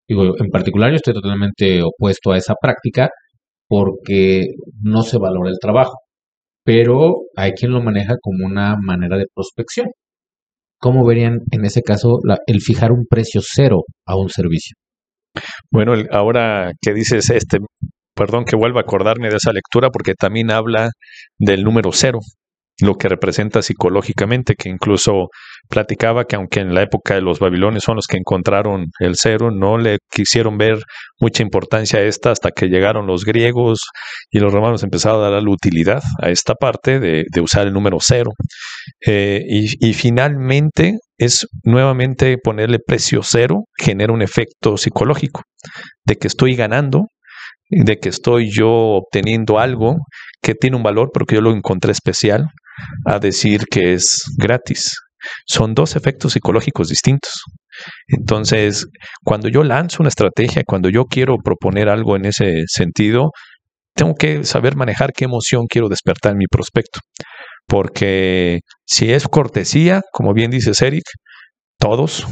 Digo, 0.09 0.35
en 0.39 0.51
particular 0.51 0.91
yo 0.91 0.97
estoy 0.97 1.15
totalmente 1.15 1.83
opuesto 1.83 2.33
a 2.33 2.39
esa 2.39 2.55
práctica 2.61 3.09
porque 3.69 4.47
no 4.83 5.03
se 5.03 5.19
valora 5.19 5.51
el 5.51 5.59
trabajo, 5.61 5.99
pero 6.65 7.15
hay 7.37 7.53
quien 7.53 7.73
lo 7.73 7.83
maneja 7.83 8.15
como 8.21 8.47
una 8.47 8.77
manera 8.81 9.19
de 9.19 9.27
prospección. 9.35 9.89
¿Cómo 10.81 11.05
verían 11.05 11.41
en 11.51 11.65
ese 11.65 11.83
caso 11.83 12.19
el 12.47 12.61
fijar 12.61 12.93
un 12.93 13.05
precio 13.09 13.41
cero 13.45 13.83
a 14.07 14.17
un 14.17 14.31
servicio? 14.31 14.77
Bueno, 15.71 15.93
ahora 16.11 16.73
que 16.81 16.95
dices 16.95 17.29
este, 17.31 17.59
perdón 18.19 18.45
que 18.45 18.57
vuelva 18.57 18.81
a 18.81 18.83
acordarme 18.83 19.31
de 19.31 19.37
esa 19.37 19.53
lectura 19.53 19.91
porque 19.91 20.15
también 20.15 20.51
habla 20.51 20.91
del 21.39 21.63
número 21.63 21.93
cero, 21.93 22.19
lo 22.81 22.95
que 22.95 23.09
representa 23.09 23.63
psicológicamente, 23.63 24.55
que 24.55 24.69
incluso 24.69 25.29
platicaba 25.69 26.25
que 26.25 26.37
aunque 26.37 26.61
en 26.61 26.75
la 26.75 26.83
época 26.83 27.15
de 27.15 27.21
los 27.21 27.39
babilonios 27.39 27.85
son 27.85 27.97
los 27.97 28.07
que 28.07 28.19
encontraron 28.19 28.87
el 29.01 29.15
cero, 29.17 29.51
no 29.51 29.79
le 29.79 29.99
quisieron 30.11 30.59
ver 30.59 30.79
mucha 31.21 31.43
importancia 31.43 32.01
a 32.01 32.03
esta 32.03 32.31
hasta 32.31 32.51
que 32.51 32.67
llegaron 32.67 33.07
los 33.07 33.25
griegos 33.25 33.81
y 34.31 34.39
los 34.39 34.53
romanos 34.53 34.83
empezaron 34.83 35.25
a 35.25 35.31
dar 35.31 35.43
la 35.43 35.51
utilidad 35.51 36.03
a 36.23 36.31
esta 36.31 36.55
parte 36.55 37.01
de, 37.01 37.25
usar 37.41 37.67
el 37.67 37.73
número 37.73 37.99
cero. 38.01 38.33
Eh, 39.07 39.43
y 39.49 39.93
finalmente 39.95 40.99
es 41.19 41.47
nuevamente 41.65 42.37
ponerle 42.43 42.79
precio 42.85 43.21
cero, 43.23 43.65
genera 43.77 44.13
un 44.13 44.23
efecto 44.23 44.77
psicológico 44.77 45.43
de 46.05 46.17
que 46.17 46.29
estoy 46.29 46.55
ganando 46.55 47.07
de 47.71 47.99
que 47.99 48.09
estoy 48.09 48.51
yo 48.51 48.69
obteniendo 48.71 49.59
algo 49.59 49.97
que 50.43 50.55
tiene 50.55 50.77
un 50.77 50.83
valor 50.83 51.11
porque 51.13 51.35
yo 51.35 51.41
lo 51.41 51.53
encontré 51.53 51.93
especial, 51.93 52.47
a 53.05 53.19
decir 53.19 53.65
que 53.71 53.95
es 53.95 54.23
gratis. 54.37 54.95
Son 55.47 55.75
dos 55.75 55.97
efectos 55.97 56.33
psicológicos 56.33 56.89
distintos. 56.89 57.33
Entonces, 58.07 58.87
cuando 59.25 59.49
yo 59.49 59.65
lanzo 59.65 59.99
una 60.01 60.09
estrategia, 60.09 60.63
cuando 60.67 60.89
yo 60.89 61.05
quiero 61.05 61.37
proponer 61.39 61.89
algo 61.89 62.17
en 62.17 62.27
ese 62.27 62.65
sentido, 62.67 63.31
tengo 63.95 64.15
que 64.15 64.45
saber 64.45 64.77
manejar 64.77 65.13
qué 65.13 65.25
emoción 65.25 65.67
quiero 65.69 65.89
despertar 65.89 66.33
en 66.33 66.39
mi 66.39 66.47
prospecto. 66.47 67.01
Porque 67.67 68.61
si 68.87 69.13
es 69.13 69.29
cortesía, 69.29 70.03
como 70.13 70.33
bien 70.33 70.51
dices 70.51 70.81
Eric, 70.83 71.05
todos, 71.79 72.27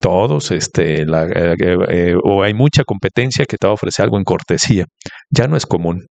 todos, 0.00 0.50
este, 0.50 1.04
la, 1.04 1.26
eh, 1.26 1.56
eh, 1.88 2.14
o 2.22 2.42
hay 2.42 2.54
mucha 2.54 2.84
competencia 2.84 3.44
que 3.44 3.56
te 3.56 3.66
va 3.66 3.72
a 3.72 3.74
ofrecer 3.74 4.04
algo 4.04 4.18
en 4.18 4.24
cortesía. 4.24 4.86
Ya 5.30 5.46
no 5.46 5.56
es 5.56 5.66
común, 5.66 6.06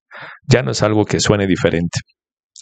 ya 0.48 0.62
no 0.62 0.72
es 0.72 0.84
algo 0.84 1.06
que 1.06 1.20
suene 1.20 1.48
diferente. 1.48 2.00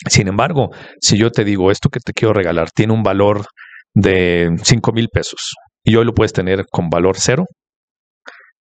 Sin 0.10 0.28
embargo, 0.28 0.70
si 1.02 1.18
yo 1.18 1.32
te 1.32 1.44
digo 1.44 1.72
esto 1.72 1.90
que 1.90 2.00
te 2.00 2.14
quiero 2.14 2.34
regalar 2.34 2.70
tiene 2.72 2.94
un 2.94 3.02
valor 3.02 3.46
de 3.94 4.50
5 4.62 4.92
mil 4.92 5.08
pesos 5.12 5.54
y 5.84 5.96
hoy 5.96 6.06
lo 6.06 6.14
puedes 6.14 6.34
tener 6.34 6.66
con 6.70 6.90
valor 6.90 7.16
cero, 7.18 7.46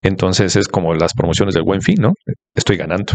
entonces 0.02 0.54
es 0.56 0.68
como 0.68 0.94
las 0.94 1.12
promociones 1.14 1.54
del 1.54 1.64
buen 1.64 1.80
fin, 1.80 1.96
¿no? 2.00 2.12
Estoy 2.54 2.76
ganando. 2.76 3.14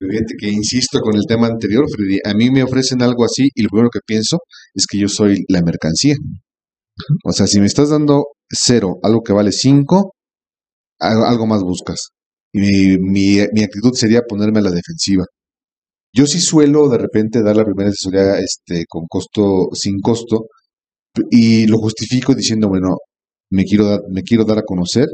Fíjate 0.00 0.34
que 0.38 0.48
insisto 0.48 1.00
con 1.00 1.16
el 1.16 1.22
tema 1.26 1.48
anterior, 1.48 1.84
Freddy. 1.90 2.18
A 2.24 2.34
mí 2.34 2.50
me 2.50 2.62
ofrecen 2.62 3.02
algo 3.02 3.24
así 3.24 3.48
y 3.54 3.62
lo 3.62 3.68
primero 3.70 3.90
que 3.92 4.00
pienso 4.06 4.38
es 4.74 4.86
que 4.86 4.98
yo 4.98 5.08
soy 5.08 5.44
la 5.48 5.60
mercancía. 5.62 6.14
O 7.24 7.32
sea, 7.32 7.46
si 7.46 7.60
me 7.60 7.66
estás 7.66 7.90
dando 7.90 8.26
cero, 8.48 8.98
algo 9.02 9.22
que 9.22 9.32
vale 9.32 9.52
cinco, 9.52 10.14
algo 10.98 11.46
más 11.46 11.62
buscas. 11.62 12.08
Y 12.52 12.98
mi, 12.98 13.46
mi, 13.52 13.62
actitud 13.62 13.92
sería 13.94 14.22
ponerme 14.22 14.60
a 14.60 14.62
la 14.62 14.70
defensiva. 14.70 15.24
Yo 16.12 16.26
sí 16.26 16.40
suelo 16.40 16.88
de 16.88 16.98
repente 16.98 17.42
dar 17.42 17.56
la 17.56 17.64
primera 17.64 17.90
asesoría 17.90 18.38
este, 18.38 18.84
con 18.88 19.06
costo, 19.08 19.68
sin 19.74 20.00
costo, 20.00 20.46
y 21.30 21.66
lo 21.66 21.78
justifico 21.78 22.34
diciendo, 22.34 22.68
bueno, 22.68 22.96
me 23.50 23.64
quiero 23.64 23.86
dar, 23.86 24.00
me 24.10 24.22
quiero 24.22 24.44
dar 24.44 24.58
a 24.58 24.62
conocer 24.62 25.06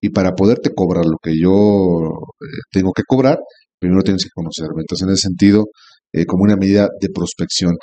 y 0.00 0.10
para 0.10 0.32
poderte 0.32 0.70
cobrar 0.74 1.04
lo 1.06 1.18
que 1.22 1.32
yo 1.40 2.06
eh, 2.40 2.60
tengo 2.70 2.92
que 2.92 3.02
cobrar, 3.06 3.38
primero 3.78 4.02
tienes 4.02 4.24
que 4.24 4.30
conocerme. 4.34 4.82
Entonces, 4.82 5.06
en 5.06 5.12
ese 5.12 5.22
sentido, 5.28 5.66
eh, 6.12 6.24
como 6.26 6.44
una 6.44 6.56
medida 6.56 6.88
de 7.00 7.08
prospección. 7.10 7.76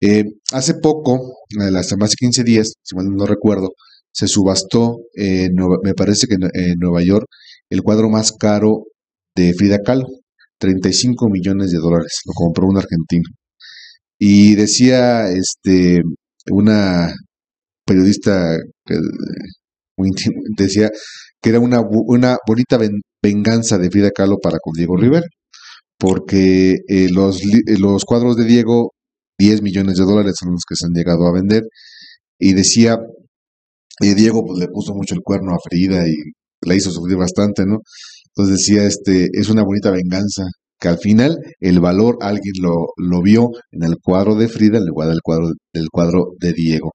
Eh, 0.00 0.24
hace 0.52 0.74
poco, 0.74 1.20
hace 1.76 1.96
más 1.96 2.10
de 2.10 2.16
15 2.18 2.44
días, 2.44 2.72
si 2.82 2.96
mal 2.96 3.06
no 3.06 3.26
recuerdo, 3.26 3.70
se 4.12 4.26
subastó, 4.28 4.98
me 5.16 5.94
parece 5.94 6.26
que 6.26 6.34
en, 6.34 6.74
Nueva 6.78 7.02
York, 7.02 7.26
el 7.70 7.82
cuadro 7.82 8.08
más 8.08 8.32
caro 8.32 8.84
de 9.36 9.52
Frida 9.54 9.78
Kahlo, 9.84 10.06
35 10.58 11.28
millones 11.30 11.70
de 11.70 11.78
dólares, 11.78 12.20
lo 12.26 12.32
compró 12.34 12.66
un 12.66 12.78
argentino. 12.78 13.28
Y 14.18 14.54
decía 14.54 15.30
este 15.30 16.02
una 16.50 17.12
periodista 17.86 18.56
que 18.84 18.96
decía 20.56 20.90
que 21.42 21.50
era 21.50 21.60
una, 21.60 21.80
una 21.80 22.36
bonita 22.46 22.78
venganza 23.22 23.78
de 23.78 23.90
Frida 23.90 24.10
Kahlo 24.10 24.38
para 24.38 24.58
con 24.62 24.72
Diego 24.74 24.96
Rivera, 24.96 25.26
porque 25.98 26.76
eh, 26.88 27.08
los, 27.10 27.40
los 27.78 28.04
cuadros 28.04 28.36
de 28.36 28.44
Diego, 28.44 28.92
10 29.40 29.62
millones 29.62 29.96
de 29.96 30.04
dólares 30.04 30.34
son 30.38 30.52
los 30.52 30.64
que 30.68 30.76
se 30.76 30.86
han 30.86 30.92
llegado 30.92 31.26
a 31.26 31.32
vender, 31.32 31.62
y 32.38 32.52
decía, 32.52 32.98
eh, 34.02 34.14
Diego 34.14 34.44
pues, 34.44 34.58
le 34.58 34.68
puso 34.68 34.94
mucho 34.94 35.14
el 35.14 35.22
cuerno 35.22 35.54
a 35.54 35.58
Frida 35.66 36.06
y 36.06 36.14
la 36.62 36.74
hizo 36.74 36.90
sufrir 36.90 37.16
bastante, 37.16 37.64
¿no? 37.64 37.78
Entonces 38.28 38.58
decía, 38.58 38.84
este, 38.84 39.28
es 39.32 39.48
una 39.48 39.64
bonita 39.64 39.90
venganza, 39.90 40.44
que 40.78 40.88
al 40.88 40.98
final 40.98 41.38
el 41.60 41.80
valor 41.80 42.18
alguien 42.20 42.54
lo, 42.60 42.88
lo 42.96 43.22
vio 43.22 43.50
en 43.72 43.82
el 43.84 43.96
cuadro 44.02 44.34
de 44.34 44.48
Frida 44.48 44.78
en 44.78 44.86
lugar 44.86 45.08
del 45.08 45.20
cuadro, 45.22 45.48
del 45.72 45.88
cuadro 45.90 46.32
de 46.38 46.52
Diego. 46.52 46.92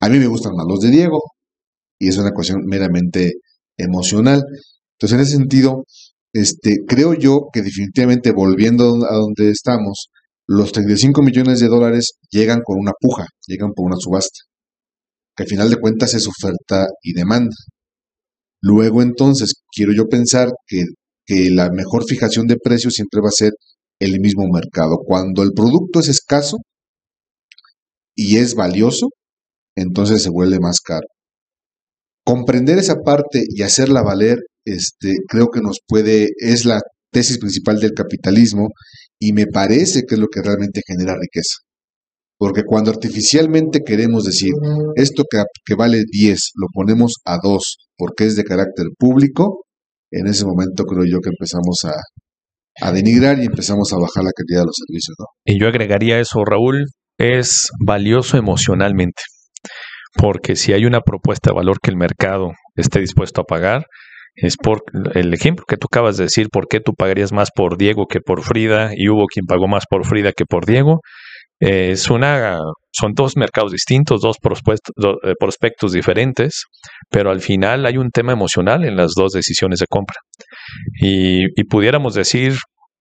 A 0.00 0.08
mí 0.08 0.18
me 0.18 0.26
gustan 0.26 0.52
más 0.56 0.66
los 0.68 0.80
de 0.80 0.90
Diego, 0.90 1.20
y 1.98 2.08
es 2.08 2.18
una 2.18 2.32
cuestión 2.32 2.62
meramente 2.66 3.32
emocional. 3.76 4.42
Entonces, 4.96 5.14
en 5.16 5.20
ese 5.20 5.36
sentido, 5.36 5.84
este, 6.32 6.78
creo 6.86 7.14
yo 7.14 7.48
que 7.52 7.62
definitivamente 7.62 8.32
volviendo 8.32 8.86
a 9.08 9.14
donde 9.16 9.50
estamos, 9.50 10.08
los 10.46 10.72
35 10.72 11.22
millones 11.22 11.60
de 11.60 11.68
dólares 11.68 12.12
llegan 12.30 12.60
con 12.64 12.78
una 12.78 12.92
puja, 12.98 13.26
llegan 13.46 13.72
por 13.74 13.86
una 13.86 13.96
subasta, 13.98 14.40
que 15.36 15.44
al 15.44 15.48
final 15.48 15.70
de 15.70 15.76
cuentas 15.76 16.14
es 16.14 16.26
oferta 16.26 16.86
y 17.02 17.12
demanda. 17.12 17.54
Luego 18.60 19.02
entonces, 19.02 19.54
quiero 19.74 19.92
yo 19.92 20.06
pensar 20.06 20.50
que, 20.66 20.84
que 21.24 21.50
la 21.50 21.70
mejor 21.70 22.04
fijación 22.04 22.46
de 22.46 22.56
precios 22.62 22.94
siempre 22.94 23.20
va 23.20 23.28
a 23.28 23.36
ser 23.36 23.52
el 24.00 24.20
mismo 24.20 24.44
mercado. 24.52 24.98
Cuando 25.04 25.42
el 25.42 25.52
producto 25.52 26.00
es 26.00 26.08
escaso 26.08 26.58
y 28.16 28.36
es 28.36 28.54
valioso, 28.54 29.08
entonces 29.76 30.22
se 30.22 30.30
vuelve 30.30 30.58
más 30.60 30.80
caro. 30.80 31.06
Comprender 32.24 32.78
esa 32.78 32.96
parte 33.04 33.42
y 33.48 33.62
hacerla 33.62 34.02
valer, 34.02 34.38
este, 34.64 35.14
creo 35.28 35.48
que 35.48 35.60
nos 35.60 35.78
puede, 35.86 36.28
es 36.38 36.64
la 36.64 36.80
tesis 37.10 37.38
principal 37.38 37.80
del 37.80 37.92
capitalismo 37.92 38.68
y 39.22 39.32
me 39.32 39.46
parece 39.46 40.02
que 40.02 40.16
es 40.16 40.20
lo 40.20 40.26
que 40.26 40.42
realmente 40.42 40.80
genera 40.84 41.14
riqueza. 41.14 41.58
Porque 42.36 42.62
cuando 42.66 42.90
artificialmente 42.90 43.82
queremos 43.86 44.24
decir, 44.24 44.50
esto 44.96 45.22
que, 45.30 45.40
que 45.64 45.76
vale 45.76 46.02
10 46.10 46.40
lo 46.56 46.66
ponemos 46.74 47.12
a 47.24 47.38
2 47.40 47.76
porque 47.96 48.26
es 48.26 48.34
de 48.34 48.42
carácter 48.42 48.86
público, 48.98 49.64
en 50.10 50.26
ese 50.26 50.44
momento 50.44 50.82
creo 50.82 51.04
yo 51.04 51.20
que 51.20 51.30
empezamos 51.30 51.84
a, 51.84 52.88
a 52.88 52.92
denigrar 52.92 53.38
y 53.38 53.46
empezamos 53.46 53.92
a 53.92 53.96
bajar 53.96 54.24
la 54.24 54.32
calidad 54.32 54.62
de 54.62 54.66
los 54.66 54.76
servicios. 54.76 55.16
Y 55.44 55.60
yo 55.60 55.68
agregaría 55.68 56.18
eso, 56.18 56.44
Raúl, 56.44 56.86
es 57.16 57.68
valioso 57.78 58.36
emocionalmente 58.38 59.22
porque 60.14 60.56
si 60.56 60.72
hay 60.72 60.84
una 60.84 61.00
propuesta 61.00 61.50
de 61.50 61.56
valor 61.56 61.78
que 61.80 61.90
el 61.90 61.96
mercado 61.96 62.50
esté 62.76 63.00
dispuesto 63.00 63.42
a 63.42 63.44
pagar, 63.44 63.86
es 64.34 64.56
por 64.56 64.82
el 65.14 65.34
ejemplo 65.34 65.64
que 65.66 65.76
tú 65.76 65.86
acabas 65.90 66.16
de 66.16 66.24
decir, 66.24 66.48
por 66.50 66.66
qué 66.68 66.80
tú 66.80 66.94
pagarías 66.94 67.32
más 67.32 67.50
por 67.54 67.76
Diego 67.76 68.06
que 68.06 68.20
por 68.20 68.42
Frida 68.42 68.92
y 68.94 69.08
hubo 69.08 69.26
quien 69.26 69.46
pagó 69.46 69.68
más 69.68 69.84
por 69.88 70.06
Frida 70.06 70.32
que 70.32 70.44
por 70.44 70.66
Diego. 70.66 71.00
es 71.60 72.10
una, 72.10 72.58
son 72.92 73.12
dos 73.14 73.36
mercados 73.36 73.72
distintos, 73.72 74.20
dos 74.20 74.36
eh, 74.36 75.34
prospectos, 75.38 75.92
diferentes, 75.92 76.64
pero 77.10 77.30
al 77.30 77.40
final 77.40 77.86
hay 77.86 77.98
un 77.98 78.10
tema 78.10 78.32
emocional 78.32 78.84
en 78.84 78.96
las 78.96 79.12
dos 79.16 79.32
decisiones 79.32 79.78
de 79.78 79.86
compra. 79.88 80.16
Y, 81.00 81.44
y 81.60 81.64
pudiéramos 81.64 82.14
decir, 82.14 82.54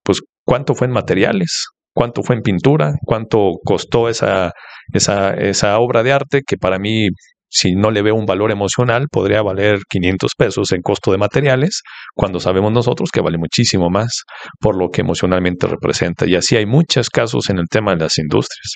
pues, 0.04 0.20
¿cuánto 0.46 0.76
fue 0.76 0.88
en 0.88 0.94
materiales? 0.94 1.66
¿Cuánto 1.94 2.24
fue 2.24 2.36
en 2.36 2.42
pintura? 2.42 2.94
¿Cuánto 3.06 3.52
costó 3.66 4.10
esa 4.10 4.54
esa, 4.94 5.34
esa 5.34 5.80
obra 5.80 6.04
de 6.04 6.12
arte 6.14 6.42
que 6.46 6.58
para 6.58 6.80
mí, 6.80 7.08
si 7.54 7.76
no 7.76 7.92
le 7.92 8.02
veo 8.02 8.16
un 8.16 8.26
valor 8.26 8.50
emocional, 8.50 9.08
podría 9.12 9.42
valer 9.42 9.80
500 9.90 10.32
pesos 10.38 10.72
en 10.72 10.82
costo 10.82 11.12
de 11.12 11.18
materiales, 11.18 11.82
cuando 12.16 12.40
sabemos 12.40 12.72
nosotros 12.72 13.10
que 13.12 13.20
vale 13.20 13.38
muchísimo 13.38 13.90
más 13.90 14.24
por 14.60 14.78
lo 14.78 14.88
que 14.88 15.02
emocionalmente 15.02 15.68
representa. 15.68 16.26
Y 16.26 16.36
así 16.36 16.56
hay 16.56 16.66
muchos 16.66 17.10
casos 17.10 17.50
en 17.50 17.60
el 17.60 17.66
tema 17.70 17.92
de 17.92 18.04
las 18.04 18.18
industrias, 18.18 18.76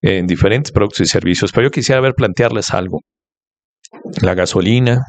en 0.00 0.28
diferentes 0.28 0.70
productos 0.70 1.00
y 1.00 1.06
servicios. 1.06 1.50
Pero 1.50 1.66
yo 1.66 1.70
quisiera 1.72 2.00
ver 2.00 2.14
plantearles 2.14 2.70
algo. 2.70 3.00
La 4.22 4.34
gasolina, 4.34 5.00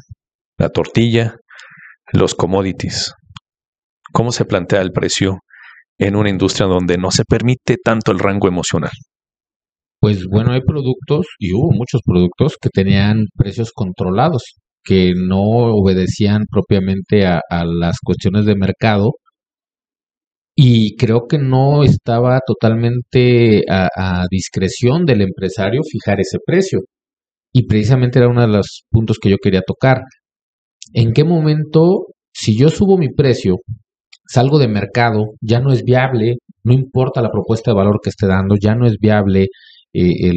la 0.58 0.70
tortilla, 0.70 1.36
los 2.12 2.34
commodities. 2.34 3.14
¿Cómo 4.12 4.32
se 4.32 4.46
plantea 4.46 4.82
el 4.82 4.92
precio 4.92 5.42
en 6.00 6.16
una 6.16 6.32
industria 6.32 6.66
donde 6.66 6.98
no 6.98 7.12
se 7.12 7.24
permite 7.24 7.76
tanto 7.84 8.12
el 8.12 8.18
rango 8.18 8.48
emocional? 8.48 8.92
Pues 10.02 10.26
bueno, 10.28 10.54
hay 10.54 10.62
productos, 10.62 11.28
y 11.40 11.54
hubo 11.54 11.72
muchos 11.72 12.02
productos 12.06 12.56
que 12.62 12.70
tenían 12.70 13.26
precios 13.36 13.72
controlados, 13.74 14.44
que 14.84 15.14
no 15.16 15.42
obedecían 15.42 16.46
propiamente 16.50 17.26
a, 17.28 17.42
las 17.66 17.98
cuestiones 18.04 18.46
de 18.46 18.56
mercado, 18.56 19.12
y 20.56 20.96
creo 20.98 21.28
que 21.28 21.38
no 21.38 21.84
estaba 21.84 22.40
totalmente 22.46 23.64
a, 23.70 24.26
discreción 24.30 25.06
del 25.06 25.22
empresario 25.22 25.82
fijar 25.90 26.20
ese 26.22 26.38
precio. 26.46 26.82
Y 27.54 27.68
precisamente 27.68 28.20
era 28.20 28.30
uno 28.30 28.42
de 28.42 28.48
los 28.50 28.84
puntos 28.92 29.18
que 29.22 29.30
yo 29.32 29.38
quería 29.42 29.62
tocar. 29.62 30.02
¿En 30.94 31.14
qué 31.14 31.24
momento, 31.24 32.08
si 32.34 32.58
yo 32.58 32.70
subo 32.70 32.98
mi 32.98 33.10
precio, 33.10 33.58
salgo 34.28 34.60
de 34.60 34.68
mercado, 34.68 35.34
ya 35.42 35.60
no 35.62 35.74
es 35.74 35.84
viable, 35.84 36.38
no 36.64 36.74
importa 36.74 37.22
la 37.22 37.32
propuesta 37.32 37.72
de 37.72 37.78
valor 37.78 38.00
que 38.04 38.10
esté 38.12 38.28
dando, 38.28 38.56
ya 38.62 38.76
no 38.76 38.86
es 38.88 38.98
viable 39.00 39.48
eh, 39.94 40.32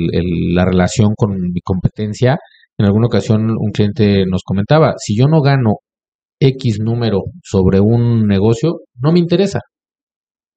la 0.54 0.64
relación 0.64 1.14
con 1.16 1.36
mi 1.52 1.60
competencia. 1.62 2.38
En 2.78 2.86
alguna 2.86 3.06
ocasión 3.06 3.50
un 3.50 3.70
cliente 3.72 4.24
nos 4.26 4.42
comentaba, 4.44 4.94
si 4.98 5.16
yo 5.16 5.26
no 5.26 5.40
gano 5.40 5.76
X 6.40 6.78
número 6.80 7.20
sobre 7.42 7.80
un 7.80 8.26
negocio, 8.26 8.80
no 9.00 9.12
me 9.12 9.18
interesa. 9.18 9.60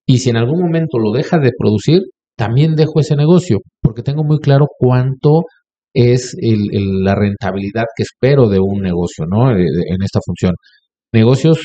Y 0.08 0.20
si 0.20 0.30
en 0.30 0.38
algún 0.38 0.62
momento 0.62 0.98
lo 1.00 1.12
deja 1.12 1.38
de 1.40 1.52
producir, 1.58 2.02
también 2.38 2.76
dejo 2.76 3.00
ese 3.00 3.16
negocio, 3.16 3.60
porque 3.82 4.02
tengo 4.04 4.24
muy 4.24 4.40
claro 4.40 4.68
cuánto 4.78 5.44
es 5.94 6.36
la 6.42 7.16
rentabilidad 7.16 7.86
que 7.96 8.04
espero 8.04 8.50
de 8.50 8.60
un 8.60 8.82
negocio, 8.82 9.26
¿no? 9.28 9.52
Eh, 9.52 9.64
en 9.64 10.04
esta 10.04 10.20
función. 10.26 10.54
Negocios 11.14 11.60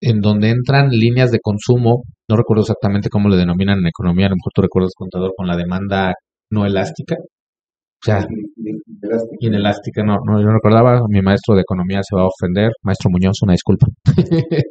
en 0.00 0.20
donde 0.20 0.50
entran 0.50 0.90
líneas 0.90 1.30
de 1.30 1.40
consumo, 1.40 2.04
no 2.28 2.36
recuerdo 2.36 2.62
exactamente 2.62 3.08
cómo 3.08 3.28
le 3.28 3.36
denominan 3.36 3.78
en 3.78 3.86
economía, 3.88 4.26
a 4.26 4.30
lo 4.30 4.36
mejor 4.36 4.52
tú 4.54 4.62
recuerdas, 4.62 4.92
contador, 4.96 5.32
con 5.36 5.46
la 5.46 5.56
demanda 5.56 6.14
no 6.50 6.66
elástica. 6.66 7.16
O 7.16 8.04
sea, 8.04 8.24
inelástica, 9.40 10.04
no, 10.04 10.18
no, 10.24 10.40
yo 10.40 10.46
no 10.46 10.54
recordaba, 10.54 11.00
mi 11.08 11.20
maestro 11.20 11.56
de 11.56 11.62
economía 11.62 12.00
se 12.08 12.14
va 12.14 12.22
a 12.22 12.28
ofender, 12.28 12.70
maestro 12.84 13.10
Muñoz, 13.10 13.42
una 13.42 13.54
disculpa. 13.54 13.86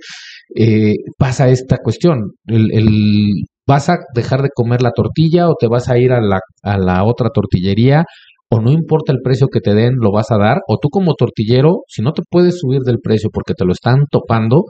eh, 0.55 0.93
pasa 1.17 1.49
esta 1.49 1.77
cuestión, 1.83 2.19
el, 2.45 2.71
el, 2.71 2.87
vas 3.67 3.89
a 3.89 3.97
dejar 4.15 4.43
de 4.43 4.49
comer 4.55 4.81
la 4.81 4.91
tortilla 4.91 5.49
o 5.49 5.55
te 5.59 5.67
vas 5.67 5.89
a 5.89 5.97
ir 5.97 6.13
a 6.13 6.21
la, 6.21 6.39
a 6.63 6.77
la 6.77 7.03
otra 7.03 7.29
tortillería 7.29 8.05
o 8.49 8.61
no 8.61 8.71
importa 8.71 9.11
el 9.11 9.19
precio 9.21 9.47
que 9.47 9.59
te 9.59 9.73
den, 9.73 9.95
lo 9.99 10.11
vas 10.11 10.31
a 10.31 10.37
dar, 10.37 10.59
o 10.67 10.77
tú 10.77 10.87
como 10.89 11.15
tortillero, 11.15 11.81
si 11.87 12.01
no 12.01 12.13
te 12.13 12.21
puedes 12.29 12.59
subir 12.59 12.79
del 12.81 12.99
precio 13.03 13.29
porque 13.31 13.53
te 13.53 13.65
lo 13.65 13.73
están 13.73 14.05
topando, 14.09 14.63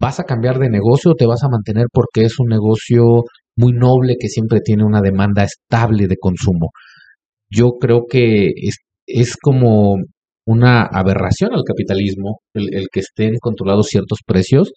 vas 0.00 0.20
a 0.20 0.24
cambiar 0.24 0.58
de 0.58 0.70
negocio 0.70 1.10
o 1.10 1.14
te 1.14 1.26
vas 1.26 1.42
a 1.44 1.48
mantener 1.50 1.86
porque 1.92 2.22
es 2.22 2.38
un 2.38 2.48
negocio 2.48 3.24
muy 3.58 3.72
noble 3.72 4.16
que 4.18 4.28
siempre 4.28 4.60
tiene 4.60 4.84
una 4.84 5.00
demanda 5.00 5.44
estable 5.44 6.06
de 6.06 6.16
consumo. 6.16 6.70
Yo 7.50 7.72
creo 7.80 8.04
que 8.08 8.52
es, 9.06 9.36
como 9.40 9.96
una 10.46 10.82
aberración 10.82 11.52
al 11.54 11.64
capitalismo 11.66 12.40
el, 12.54 12.86
que 12.92 13.00
estén 13.00 13.32
controlados 13.40 13.88
ciertos 13.88 14.20
precios, 14.24 14.70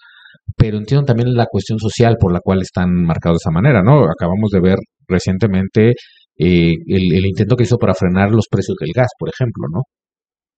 pero 0.57 0.77
entiendo 0.77 1.05
también 1.05 1.33
la 1.33 1.45
cuestión 1.45 1.79
social 1.79 2.17
por 2.19 2.33
la 2.33 2.39
cual 2.43 2.61
están 2.61 2.91
marcados 2.93 3.38
de 3.38 3.43
esa 3.43 3.51
manera, 3.51 3.83
¿no? 3.83 4.05
Acabamos 4.05 4.50
de 4.51 4.61
ver 4.61 4.77
recientemente 5.07 5.91
eh, 6.38 6.73
el, 6.88 7.13
el, 7.13 7.25
intento 7.25 7.55
que 7.55 7.63
hizo 7.63 7.77
para 7.77 7.93
frenar 7.93 8.31
los 8.31 8.47
precios 8.50 8.75
del 8.79 8.91
gas, 8.95 9.09
por 9.19 9.29
ejemplo, 9.29 9.67
¿no? 9.71 9.81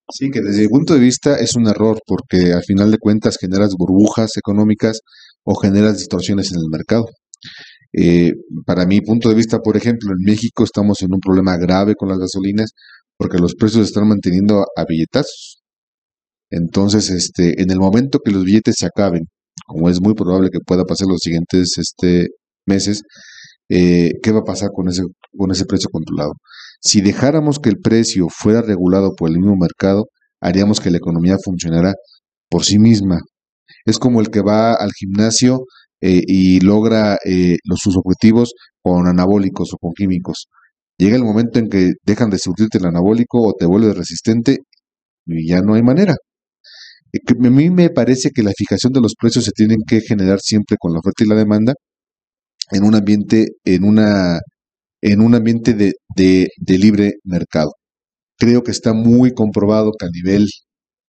Sí, 0.09 0.29
que 0.29 0.41
desde 0.41 0.63
mi 0.63 0.67
punto 0.69 0.93
de 0.93 0.99
vista 0.99 1.35
es 1.39 1.55
un 1.55 1.67
error 1.67 1.97
porque 2.05 2.53
al 2.53 2.63
final 2.63 2.91
de 2.91 2.97
cuentas 2.97 3.37
generas 3.39 3.73
burbujas 3.77 4.31
económicas 4.37 4.99
o 5.43 5.55
generas 5.55 5.97
distorsiones 5.97 6.51
en 6.51 6.59
el 6.59 6.69
mercado. 6.71 7.05
Eh, 7.95 8.33
para 8.65 8.85
mi 8.85 9.01
punto 9.01 9.29
de 9.29 9.35
vista, 9.35 9.59
por 9.59 9.77
ejemplo, 9.77 10.11
en 10.11 10.25
México 10.25 10.63
estamos 10.63 11.01
en 11.01 11.13
un 11.13 11.19
problema 11.19 11.57
grave 11.57 11.95
con 11.95 12.09
las 12.09 12.17
gasolinas 12.19 12.71
porque 13.17 13.37
los 13.37 13.55
precios 13.55 13.85
se 13.85 13.89
están 13.89 14.07
manteniendo 14.07 14.65
a 14.75 14.85
billetazos. 14.87 15.61
Entonces, 16.49 17.09
este, 17.09 17.61
en 17.61 17.71
el 17.71 17.79
momento 17.79 18.19
que 18.23 18.31
los 18.31 18.43
billetes 18.43 18.75
se 18.77 18.85
acaben, 18.85 19.23
como 19.67 19.89
es 19.89 20.01
muy 20.01 20.13
probable 20.13 20.49
que 20.51 20.59
pueda 20.65 20.83
pasar 20.85 21.07
los 21.07 21.19
siguientes 21.21 21.77
este, 21.77 22.27
meses, 22.65 23.03
eh, 23.69 24.11
¿qué 24.21 24.31
va 24.31 24.39
a 24.39 24.43
pasar 24.43 24.69
con 24.73 24.89
ese, 24.89 25.03
con 25.37 25.51
ese 25.51 25.65
precio 25.65 25.89
controlado? 25.91 26.33
Si 26.81 27.01
dejáramos 27.01 27.59
que 27.59 27.69
el 27.69 27.77
precio 27.79 28.27
fuera 28.29 28.61
regulado 28.61 29.13
por 29.15 29.29
el 29.29 29.37
mismo 29.37 29.55
mercado, 29.55 30.05
haríamos 30.41 30.79
que 30.79 30.91
la 30.91 30.97
economía 30.97 31.37
funcionara 31.43 31.93
por 32.49 32.65
sí 32.65 32.77
misma. 32.77 33.19
Es 33.85 33.97
como 33.97 34.21
el 34.21 34.29
que 34.29 34.41
va 34.41 34.73
al 34.73 34.91
gimnasio 34.91 35.61
eh, 36.05 36.21
y 36.27 36.59
logra 36.59 37.17
eh, 37.25 37.55
los, 37.63 37.79
sus 37.79 37.95
objetivos 37.95 38.53
con 38.81 39.07
anabólicos 39.07 39.73
o 39.73 39.77
con 39.77 39.93
químicos. 39.93 40.47
Llega 40.97 41.15
el 41.15 41.23
momento 41.23 41.59
en 41.59 41.69
que 41.69 41.93
dejan 42.03 42.29
de 42.29 42.39
surtirte 42.39 42.77
el 42.77 42.87
anabólico 42.87 43.41
o 43.41 43.53
te 43.53 43.65
vuelves 43.65 43.95
resistente 43.95 44.57
y 45.25 45.47
ya 45.47 45.61
no 45.61 45.75
hay 45.75 45.81
manera. 45.81 46.15
Eh, 47.13 47.19
a 47.29 47.49
mí 47.49 47.69
me 47.69 47.89
parece 47.89 48.31
que 48.31 48.43
la 48.43 48.51
fijación 48.53 48.91
de 48.91 48.99
los 48.99 49.13
precios 49.17 49.45
se 49.45 49.51
tienen 49.51 49.77
que 49.87 50.01
generar 50.01 50.39
siempre 50.41 50.75
con 50.77 50.91
la 50.91 50.99
oferta 50.99 51.23
y 51.23 51.27
la 51.27 51.35
demanda 51.35 51.73
en 52.71 52.83
un 52.83 52.95
ambiente, 52.95 53.47
en 53.63 53.85
una, 53.85 54.39
en 55.01 55.21
un 55.21 55.35
ambiente 55.35 55.73
de, 55.73 56.49
libre 56.67 57.13
mercado. 57.23 57.71
Creo 58.37 58.63
que 58.63 58.71
está 58.71 58.93
muy 58.93 59.33
comprobado 59.33 59.91
que 59.97 60.05
a 60.05 60.09
nivel 60.09 60.47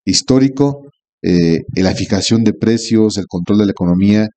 histórico 0.04 0.88
eh, 1.22 1.62
la 1.74 1.94
fijación 1.94 2.44
de 2.44 2.52
precios, 2.52 3.18
el 3.18 3.26
control 3.26 3.58
de 3.58 3.66
la 3.66 3.72
economía, 3.72 4.28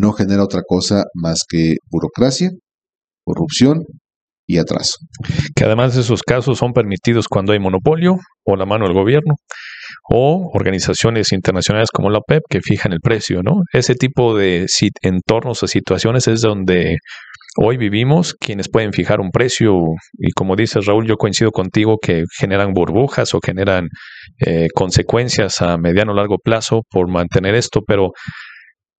no 0.00 0.12
genera 0.12 0.44
otra 0.44 0.62
cosa 0.66 1.04
más 1.14 1.40
que 1.48 1.76
burocracia, 1.90 2.50
corrupción 3.24 3.84
y 4.46 4.58
atraso. 4.58 4.96
Que 5.54 5.64
además 5.64 5.94
de 5.94 6.00
esos 6.00 6.22
casos 6.22 6.58
son 6.58 6.72
permitidos 6.72 7.28
cuando 7.28 7.52
hay 7.52 7.60
monopolio 7.60 8.16
o 8.44 8.56
la 8.56 8.66
mano 8.66 8.86
del 8.86 8.94
gobierno 8.94 9.34
o 10.10 10.50
organizaciones 10.54 11.32
internacionales 11.32 11.90
como 11.92 12.10
la 12.10 12.18
OPEP 12.18 12.42
que 12.48 12.60
fijan 12.60 12.92
el 12.92 13.00
precio, 13.00 13.42
¿no? 13.42 13.60
Ese 13.72 13.94
tipo 13.94 14.36
de 14.36 14.66
entornos 15.02 15.62
o 15.62 15.66
situaciones 15.66 16.26
es 16.26 16.40
donde 16.40 16.96
hoy 17.56 17.76
vivimos, 17.76 18.34
quienes 18.34 18.68
pueden 18.68 18.92
fijar 18.92 19.20
un 19.20 19.30
precio 19.30 19.74
y 20.14 20.30
como 20.32 20.56
dices 20.56 20.86
Raúl, 20.86 21.06
yo 21.06 21.16
coincido 21.16 21.50
contigo 21.50 21.98
que 22.00 22.24
generan 22.38 22.72
burbujas 22.72 23.34
o 23.34 23.40
generan 23.44 23.88
eh, 24.46 24.68
consecuencias 24.74 25.60
a 25.60 25.76
mediano 25.76 26.12
o 26.12 26.14
largo 26.14 26.38
plazo 26.42 26.82
por 26.90 27.08
mantener 27.08 27.54
esto, 27.54 27.80
pero, 27.86 28.10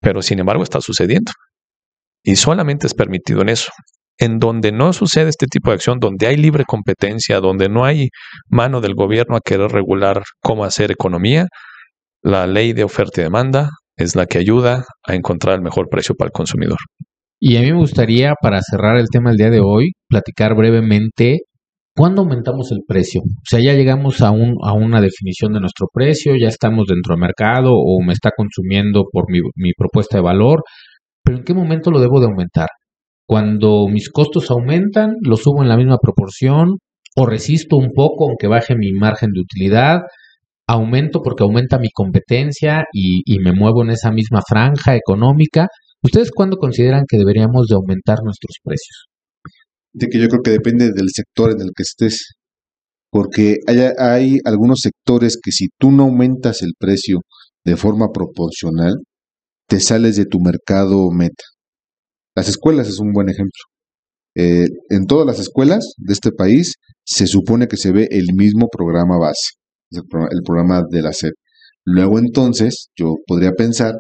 pero 0.02 0.22
sin 0.22 0.40
embargo 0.40 0.64
está 0.64 0.82
sucediendo. 0.82 1.32
Y 2.24 2.36
solamente 2.36 2.88
es 2.88 2.94
permitido 2.94 3.42
en 3.42 3.50
eso. 3.50 3.72
En 4.18 4.38
donde 4.38 4.72
no 4.72 4.94
sucede 4.94 5.30
este 5.30 5.48
tipo 5.48 5.72
de 5.72 5.76
acción, 5.76 6.00
donde 6.00 6.28
hay 6.28 6.38
libre 6.38 6.64
competencia, 6.66 7.40
donde 7.40 7.70
no 7.70 7.86
hay 7.86 8.10
mano 8.50 8.82
del 8.82 8.94
gobierno 8.94 9.36
a 9.36 9.42
querer 9.44 9.72
regular 9.72 10.22
cómo 10.42 10.64
hacer 10.64 10.92
economía, 10.92 11.48
la 12.22 12.46
ley 12.46 12.74
de 12.74 12.84
oferta 12.84 13.22
y 13.22 13.24
demanda 13.24 13.70
es 13.98 14.16
la 14.16 14.26
que 14.26 14.38
ayuda 14.38 14.86
a 15.08 15.16
encontrar 15.16 15.56
el 15.56 15.62
mejor 15.62 15.88
precio 15.90 16.14
para 16.16 16.28
el 16.28 16.34
consumidor. 16.34 16.78
Y 17.40 17.58
a 17.58 17.62
mí 17.62 17.72
me 17.72 17.80
gustaría, 17.80 18.34
para 18.40 18.62
cerrar 18.62 18.98
el 18.98 19.08
tema 19.12 19.32
del 19.32 19.38
día 19.38 19.50
de 19.50 19.60
hoy, 19.60 19.94
platicar 20.08 20.54
brevemente 20.54 21.40
cuándo 21.96 22.22
aumentamos 22.22 22.72
el 22.72 22.80
precio. 22.88 23.22
O 23.22 23.46
sea, 23.50 23.60
ya 23.60 23.74
llegamos 23.74 24.22
a, 24.22 24.32
un, 24.32 24.56
a 24.64 24.74
una 24.74 25.02
definición 25.02 25.54
de 25.54 25.60
nuestro 25.60 25.88
precio, 25.92 26.36
ya 26.36 26.48
estamos 26.48 26.88
dentro 26.88 27.14
del 27.14 27.22
mercado 27.22 27.74
o 27.74 28.02
me 28.02 28.14
está 28.14 28.32
consumiendo 28.36 29.06
por 29.12 29.30
mi, 29.30 29.40
mi 29.56 29.74
propuesta 29.74 30.18
de 30.18 30.24
valor, 30.24 30.64
pero 31.24 31.38
¿en 31.38 31.44
qué 31.44 31.54
momento 31.54 31.92
lo 31.92 32.00
debo 32.00 32.20
de 32.20 32.28
aumentar? 32.28 32.68
Cuando 33.28 33.88
mis 33.88 34.10
costos 34.10 34.52
aumentan, 34.52 35.16
lo 35.22 35.38
subo 35.38 35.62
en 35.62 35.70
la 35.70 35.78
misma 35.78 35.98
proporción 36.02 36.78
o 37.16 37.26
resisto 37.26 37.78
un 37.78 37.90
poco 37.94 38.26
aunque 38.26 38.48
baje 38.48 38.76
mi 38.76 38.92
margen 38.94 39.32
de 39.34 39.42
utilidad, 39.42 40.02
aumento 40.68 41.22
porque 41.22 41.44
aumenta 41.44 41.78
mi 41.80 41.90
competencia 41.92 42.86
y, 42.94 43.22
y 43.26 43.40
me 43.40 43.54
muevo 43.54 43.84
en 43.84 43.92
esa 43.92 44.12
misma 44.12 44.42
franja 44.48 44.96
económica 44.96 45.68
¿Ustedes 46.04 46.32
cuándo 46.32 46.58
consideran 46.58 47.06
que 47.08 47.18
deberíamos 47.18 47.68
de 47.68 47.76
aumentar 47.76 48.24
nuestros 48.24 48.58
precios? 48.64 49.11
De 49.94 50.08
que 50.08 50.20
yo 50.20 50.28
creo 50.28 50.42
que 50.44 50.52
depende 50.52 50.92
del 50.94 51.10
sector 51.14 51.52
en 51.52 51.62
el 51.62 51.72
que 51.76 51.84
estés. 51.84 52.36
Porque 53.12 53.58
hay, 53.68 53.80
hay 53.98 54.38
algunos 54.46 54.80
sectores 54.82 55.38
que 55.42 55.52
si 55.52 55.68
tú 55.78 55.92
no 55.92 56.04
aumentas 56.04 56.62
el 56.62 56.74
precio 56.80 57.20
de 57.66 57.76
forma 57.76 58.08
proporcional, 58.14 58.96
te 59.68 59.80
sales 59.80 60.16
de 60.16 60.26
tu 60.26 60.40
mercado 60.40 61.12
meta. 61.12 61.44
Las 62.36 62.50
escuelas 62.50 62.88
es 62.88 63.00
un 63.00 63.12
buen 63.12 63.30
ejemplo. 63.30 63.62
Eh, 64.36 64.68
en 64.90 65.06
todas 65.08 65.26
las 65.26 65.40
escuelas 65.40 65.94
de 65.98 66.14
este 66.14 66.32
país 66.32 66.76
se 67.04 67.28
supone 67.28 67.68
que 67.68 67.76
se 67.76 67.92
ve 67.92 68.08
el 68.12 68.28
mismo 68.34 68.68
programa 68.72 69.18
base, 69.18 69.52
el 69.92 70.04
programa, 70.10 70.30
el 70.32 70.42
programa 70.44 70.82
de 70.90 71.02
la 71.02 71.12
SED. 71.12 71.32
Luego 71.86 72.20
entonces 72.20 72.88
yo 72.96 73.16
podría 73.28 73.52
pensar 73.52 73.96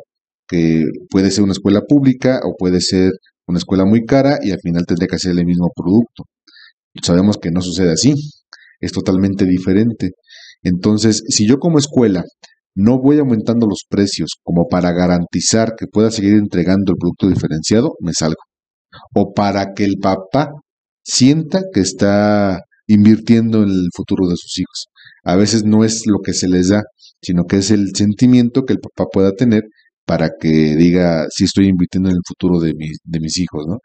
que 0.48 0.84
puede 1.10 1.32
ser 1.32 1.44
una 1.44 1.54
escuela 1.54 1.82
pública 1.88 2.40
o 2.44 2.56
puede 2.58 2.80
ser 2.80 3.12
una 3.48 3.58
escuela 3.58 3.86
muy 3.86 4.06
cara 4.06 4.40
y 4.42 4.52
al 4.52 4.60
final 4.62 4.86
tendría 4.86 5.08
que 5.08 5.16
hacer 5.16 5.32
el 5.32 5.46
mismo 5.46 5.70
producto. 5.76 6.24
Sabemos 7.02 7.38
que 7.38 7.52
no 7.52 7.62
sucede 7.62 7.94
así, 7.94 8.14
es 8.80 8.92
totalmente 8.92 9.46
diferente. 9.46 10.12
Entonces, 10.64 11.24
si 11.28 11.48
yo 11.48 11.58
como 11.58 11.80
escuela 11.80 12.24
no 12.76 13.00
voy 13.00 13.20
aumentando 13.20 13.68
los 13.68 13.84
precios 13.90 14.38
como 14.44 14.68
para 14.68 14.94
garantizar 14.94 15.76
que 15.78 15.88
pueda 15.88 16.12
seguir 16.12 16.34
entregando 16.36 16.94
el 16.94 16.98
producto 16.98 17.28
diferenciado, 17.28 17.96
me 18.00 18.14
salgo. 18.14 18.42
O 19.14 19.34
para 19.34 19.74
que 19.74 19.84
el 19.84 19.96
papá 20.02 20.52
sienta 21.04 21.62
que 21.74 21.82
está 21.82 22.62
invirtiendo 22.88 23.64
en 23.64 23.70
el 23.70 23.88
futuro 23.94 24.28
de 24.28 24.36
sus 24.38 24.60
hijos. 24.60 24.88
A 25.24 25.36
veces 25.36 25.64
no 25.64 25.84
es 25.84 26.04
lo 26.06 26.20
que 26.24 26.34
se 26.34 26.48
les 26.48 26.70
da, 26.70 26.84
sino 27.22 27.44
que 27.44 27.58
es 27.58 27.72
el 27.72 27.90
sentimiento 27.96 28.64
que 28.64 28.74
el 28.74 28.80
papá 28.80 29.10
pueda 29.12 29.32
tener 29.34 29.64
para 30.12 30.32
que 30.38 30.76
diga 30.76 31.26
si 31.30 31.45
estoy 31.45 31.69
invirtiendo 31.69 32.10
en 32.10 32.17
el 32.17 32.21
futuro 32.28 32.60
de, 32.60 32.74
de 32.74 33.19
mis 33.21 33.39
hijos, 33.39 33.65
¿no? 33.65 33.78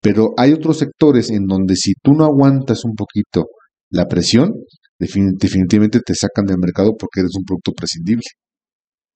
Pero 0.00 0.30
hay 0.38 0.54
otros 0.54 0.78
sectores 0.78 1.28
en 1.28 1.44
donde 1.44 1.76
si 1.76 1.92
tú 2.02 2.14
no 2.14 2.24
aguantas 2.24 2.86
un 2.86 2.94
poquito 2.94 3.48
la 3.90 4.06
presión, 4.06 4.54
definitivamente 4.98 6.00
te 6.00 6.14
sacan 6.14 6.46
del 6.46 6.56
mercado 6.58 6.92
porque 6.98 7.20
eres 7.20 7.32
un 7.36 7.44
producto 7.44 7.72
prescindible. 7.72 8.24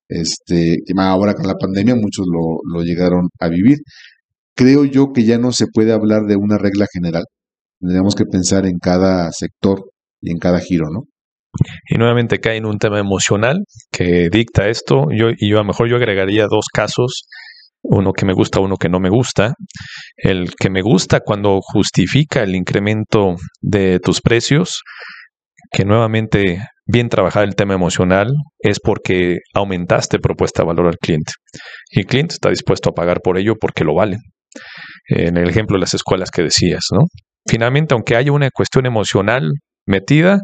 Este, 0.08 0.76
ahora 0.98 1.32
con 1.32 1.46
la 1.46 1.54
pandemia 1.54 1.94
muchos 1.94 2.26
lo, 2.30 2.58
lo 2.70 2.84
llegaron 2.84 3.30
a 3.40 3.48
vivir. 3.48 3.78
Creo 4.54 4.84
yo 4.84 5.12
que 5.14 5.24
ya 5.24 5.38
no 5.38 5.52
se 5.52 5.68
puede 5.72 5.92
hablar 5.92 6.24
de 6.28 6.36
una 6.36 6.58
regla 6.58 6.84
general. 6.92 7.24
Tendríamos 7.80 8.14
que 8.14 8.26
pensar 8.26 8.66
en 8.66 8.78
cada 8.78 9.32
sector 9.32 9.90
y 10.20 10.32
en 10.32 10.36
cada 10.36 10.60
giro, 10.60 10.90
¿no? 10.92 11.04
Y 11.88 11.96
nuevamente 11.96 12.38
cae 12.38 12.56
en 12.56 12.66
un 12.66 12.78
tema 12.78 12.98
emocional 12.98 13.58
que 13.90 14.28
dicta 14.30 14.68
esto. 14.68 15.06
Yo, 15.10 15.30
y 15.36 15.50
yo 15.50 15.56
a 15.56 15.62
lo 15.62 15.66
mejor 15.66 15.88
yo 15.88 15.96
agregaría 15.96 16.46
dos 16.48 16.66
casos, 16.72 17.26
uno 17.82 18.12
que 18.12 18.24
me 18.24 18.32
gusta, 18.32 18.60
uno 18.60 18.76
que 18.76 18.88
no 18.88 19.00
me 19.00 19.10
gusta. 19.10 19.54
El 20.16 20.54
que 20.54 20.70
me 20.70 20.82
gusta 20.82 21.20
cuando 21.20 21.60
justifica 21.60 22.42
el 22.42 22.54
incremento 22.54 23.36
de 23.60 23.98
tus 23.98 24.20
precios, 24.20 24.82
que 25.70 25.84
nuevamente 25.84 26.64
bien 26.86 27.08
trabajar 27.08 27.44
el 27.44 27.54
tema 27.54 27.74
emocional 27.74 28.28
es 28.58 28.78
porque 28.80 29.38
aumentaste 29.54 30.18
propuesta 30.18 30.62
de 30.62 30.68
valor 30.68 30.86
al 30.88 30.98
cliente. 30.98 31.32
Y 31.90 32.00
el 32.00 32.06
cliente 32.06 32.34
está 32.34 32.50
dispuesto 32.50 32.90
a 32.90 32.92
pagar 32.92 33.20
por 33.22 33.38
ello 33.38 33.54
porque 33.60 33.84
lo 33.84 33.94
vale. 33.94 34.18
En 35.08 35.36
el 35.36 35.48
ejemplo 35.48 35.76
de 35.76 35.80
las 35.80 35.94
escuelas 35.94 36.30
que 36.30 36.42
decías, 36.42 36.84
¿no? 36.92 37.04
Finalmente, 37.48 37.94
aunque 37.94 38.16
haya 38.16 38.32
una 38.32 38.50
cuestión 38.50 38.86
emocional 38.86 39.50
metida, 39.86 40.40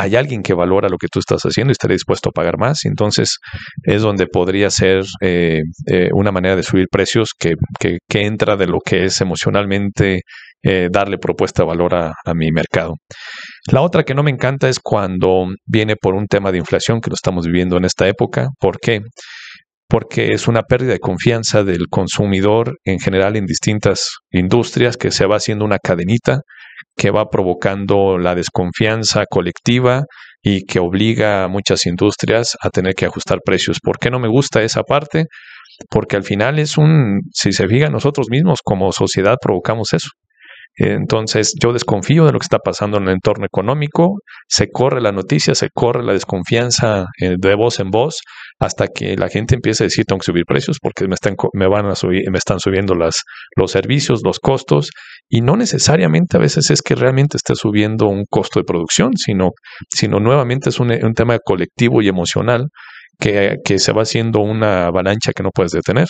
hay 0.00 0.16
alguien 0.16 0.42
que 0.42 0.54
valora 0.54 0.88
lo 0.88 0.96
que 0.96 1.08
tú 1.12 1.18
estás 1.18 1.42
haciendo 1.42 1.70
y 1.70 1.72
estaría 1.72 1.94
dispuesto 1.94 2.30
a 2.30 2.32
pagar 2.32 2.56
más. 2.58 2.84
Entonces 2.84 3.36
es 3.82 4.00
donde 4.00 4.26
podría 4.26 4.70
ser 4.70 5.04
eh, 5.20 5.60
eh, 5.86 6.08
una 6.14 6.32
manera 6.32 6.56
de 6.56 6.62
subir 6.62 6.86
precios 6.90 7.32
que, 7.38 7.52
que, 7.78 7.98
entra 8.20 8.56
de 8.56 8.66
lo 8.66 8.78
que 8.84 9.04
es 9.04 9.20
emocionalmente 9.20 10.22
eh, 10.62 10.88
darle 10.90 11.18
propuesta 11.18 11.62
de 11.62 11.68
valor 11.68 11.94
a, 11.94 12.14
a, 12.24 12.34
mi 12.34 12.50
mercado. 12.50 12.94
La 13.70 13.82
otra 13.82 14.02
que 14.02 14.14
no 14.14 14.22
me 14.22 14.30
encanta 14.30 14.68
es 14.70 14.78
cuando 14.82 15.48
viene 15.66 15.96
por 16.00 16.14
un 16.14 16.26
tema 16.26 16.50
de 16.50 16.58
inflación 16.58 17.00
que 17.00 17.10
lo 17.10 17.14
estamos 17.14 17.46
viviendo 17.46 17.76
en 17.76 17.84
esta 17.84 18.08
época. 18.08 18.48
¿Por 18.58 18.78
qué? 18.78 19.00
Porque 19.86 20.28
es 20.32 20.48
una 20.48 20.62
pérdida 20.62 20.92
de 20.92 20.98
confianza 20.98 21.62
del 21.62 21.88
consumidor 21.90 22.78
en 22.84 23.00
general 23.00 23.36
en 23.36 23.44
distintas 23.44 24.08
industrias 24.30 24.96
que 24.96 25.10
se 25.10 25.26
va 25.26 25.36
haciendo 25.36 25.64
una 25.64 25.78
cadenita 25.78 26.40
que 26.96 27.10
va 27.10 27.30
provocando 27.30 28.18
la 28.18 28.34
desconfianza 28.34 29.24
colectiva 29.28 30.04
y 30.42 30.64
que 30.64 30.78
obliga 30.78 31.44
a 31.44 31.48
muchas 31.48 31.86
industrias 31.86 32.56
a 32.62 32.70
tener 32.70 32.94
que 32.94 33.06
ajustar 33.06 33.40
precios. 33.44 33.78
¿Por 33.82 33.98
qué 33.98 34.10
no 34.10 34.18
me 34.18 34.28
gusta 34.28 34.62
esa 34.62 34.82
parte? 34.82 35.26
Porque 35.90 36.16
al 36.16 36.24
final 36.24 36.58
es 36.58 36.78
un, 36.78 37.20
si 37.32 37.52
se 37.52 37.68
fija, 37.68 37.88
nosotros 37.88 38.26
mismos 38.30 38.60
como 38.62 38.92
sociedad 38.92 39.36
provocamos 39.40 39.92
eso. 39.92 40.08
Entonces 40.76 41.54
yo 41.60 41.72
desconfío 41.72 42.24
de 42.24 42.32
lo 42.32 42.38
que 42.38 42.44
está 42.44 42.58
pasando 42.58 42.96
en 42.98 43.04
el 43.04 43.14
entorno 43.14 43.44
económico, 43.44 44.20
se 44.48 44.70
corre 44.70 45.00
la 45.00 45.12
noticia, 45.12 45.54
se 45.54 45.68
corre 45.70 46.02
la 46.02 46.12
desconfianza 46.12 47.04
eh, 47.20 47.34
de 47.38 47.54
voz 47.54 47.80
en 47.80 47.90
voz 47.90 48.20
hasta 48.60 48.88
que 48.88 49.16
la 49.16 49.28
gente 49.28 49.54
empieza 49.54 49.84
a 49.84 49.86
decir 49.86 50.04
tengo 50.04 50.20
que 50.20 50.26
subir 50.26 50.44
precios 50.46 50.76
porque 50.80 51.08
me 51.08 51.14
están, 51.14 51.34
me 51.54 51.66
van 51.66 51.86
a 51.86 51.94
subir, 51.94 52.30
me 52.30 52.36
están 52.36 52.60
subiendo 52.60 52.94
las, 52.94 53.16
los 53.56 53.70
servicios, 53.70 54.20
los 54.22 54.38
costos 54.38 54.90
y 55.30 55.40
no 55.40 55.56
necesariamente 55.56 56.36
a 56.36 56.40
veces 56.40 56.70
es 56.70 56.82
que 56.82 56.94
realmente 56.94 57.38
esté 57.38 57.54
subiendo 57.54 58.06
un 58.06 58.24
costo 58.28 58.60
de 58.60 58.64
producción, 58.64 59.12
sino, 59.16 59.52
sino 59.88 60.20
nuevamente 60.20 60.68
es 60.68 60.78
un, 60.78 60.92
un 60.92 61.14
tema 61.14 61.38
colectivo 61.42 62.02
y 62.02 62.08
emocional 62.08 62.66
que, 63.18 63.56
que 63.64 63.78
se 63.78 63.92
va 63.92 64.02
haciendo 64.02 64.40
una 64.40 64.86
avalancha 64.86 65.32
que 65.34 65.42
no 65.42 65.50
puedes 65.54 65.72
detener. 65.72 66.06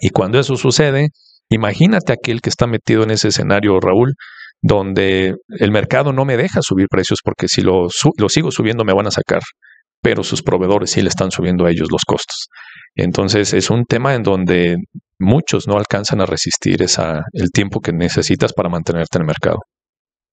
Y 0.00 0.10
cuando 0.10 0.38
eso 0.38 0.56
sucede, 0.56 1.08
imagínate 1.50 2.14
aquel 2.14 2.40
que 2.40 2.48
está 2.48 2.66
metido 2.66 3.02
en 3.02 3.10
ese 3.10 3.28
escenario, 3.28 3.78
Raúl, 3.80 4.14
donde 4.62 5.34
el 5.48 5.70
mercado 5.70 6.12
no 6.14 6.24
me 6.24 6.38
deja 6.38 6.60
subir 6.62 6.86
precios 6.90 7.18
porque 7.22 7.48
si 7.48 7.60
lo, 7.60 7.88
lo 8.18 8.28
sigo 8.30 8.50
subiendo 8.50 8.84
me 8.84 8.94
van 8.94 9.06
a 9.06 9.10
sacar, 9.10 9.42
pero 10.02 10.22
sus 10.22 10.42
proveedores 10.42 10.90
sí 10.90 11.02
le 11.02 11.08
están 11.08 11.30
subiendo 11.30 11.66
a 11.66 11.70
ellos 11.70 11.88
los 11.90 12.02
costos. 12.04 12.48
Entonces 12.94 13.52
es 13.52 13.70
un 13.70 13.84
tema 13.84 14.14
en 14.14 14.22
donde 14.22 14.76
muchos 15.18 15.66
no 15.66 15.76
alcanzan 15.76 16.20
a 16.20 16.26
resistir 16.26 16.82
esa, 16.82 17.22
el 17.32 17.50
tiempo 17.50 17.80
que 17.80 17.92
necesitas 17.92 18.52
para 18.52 18.68
mantenerte 18.68 19.18
en 19.18 19.22
el 19.22 19.26
mercado. 19.26 19.58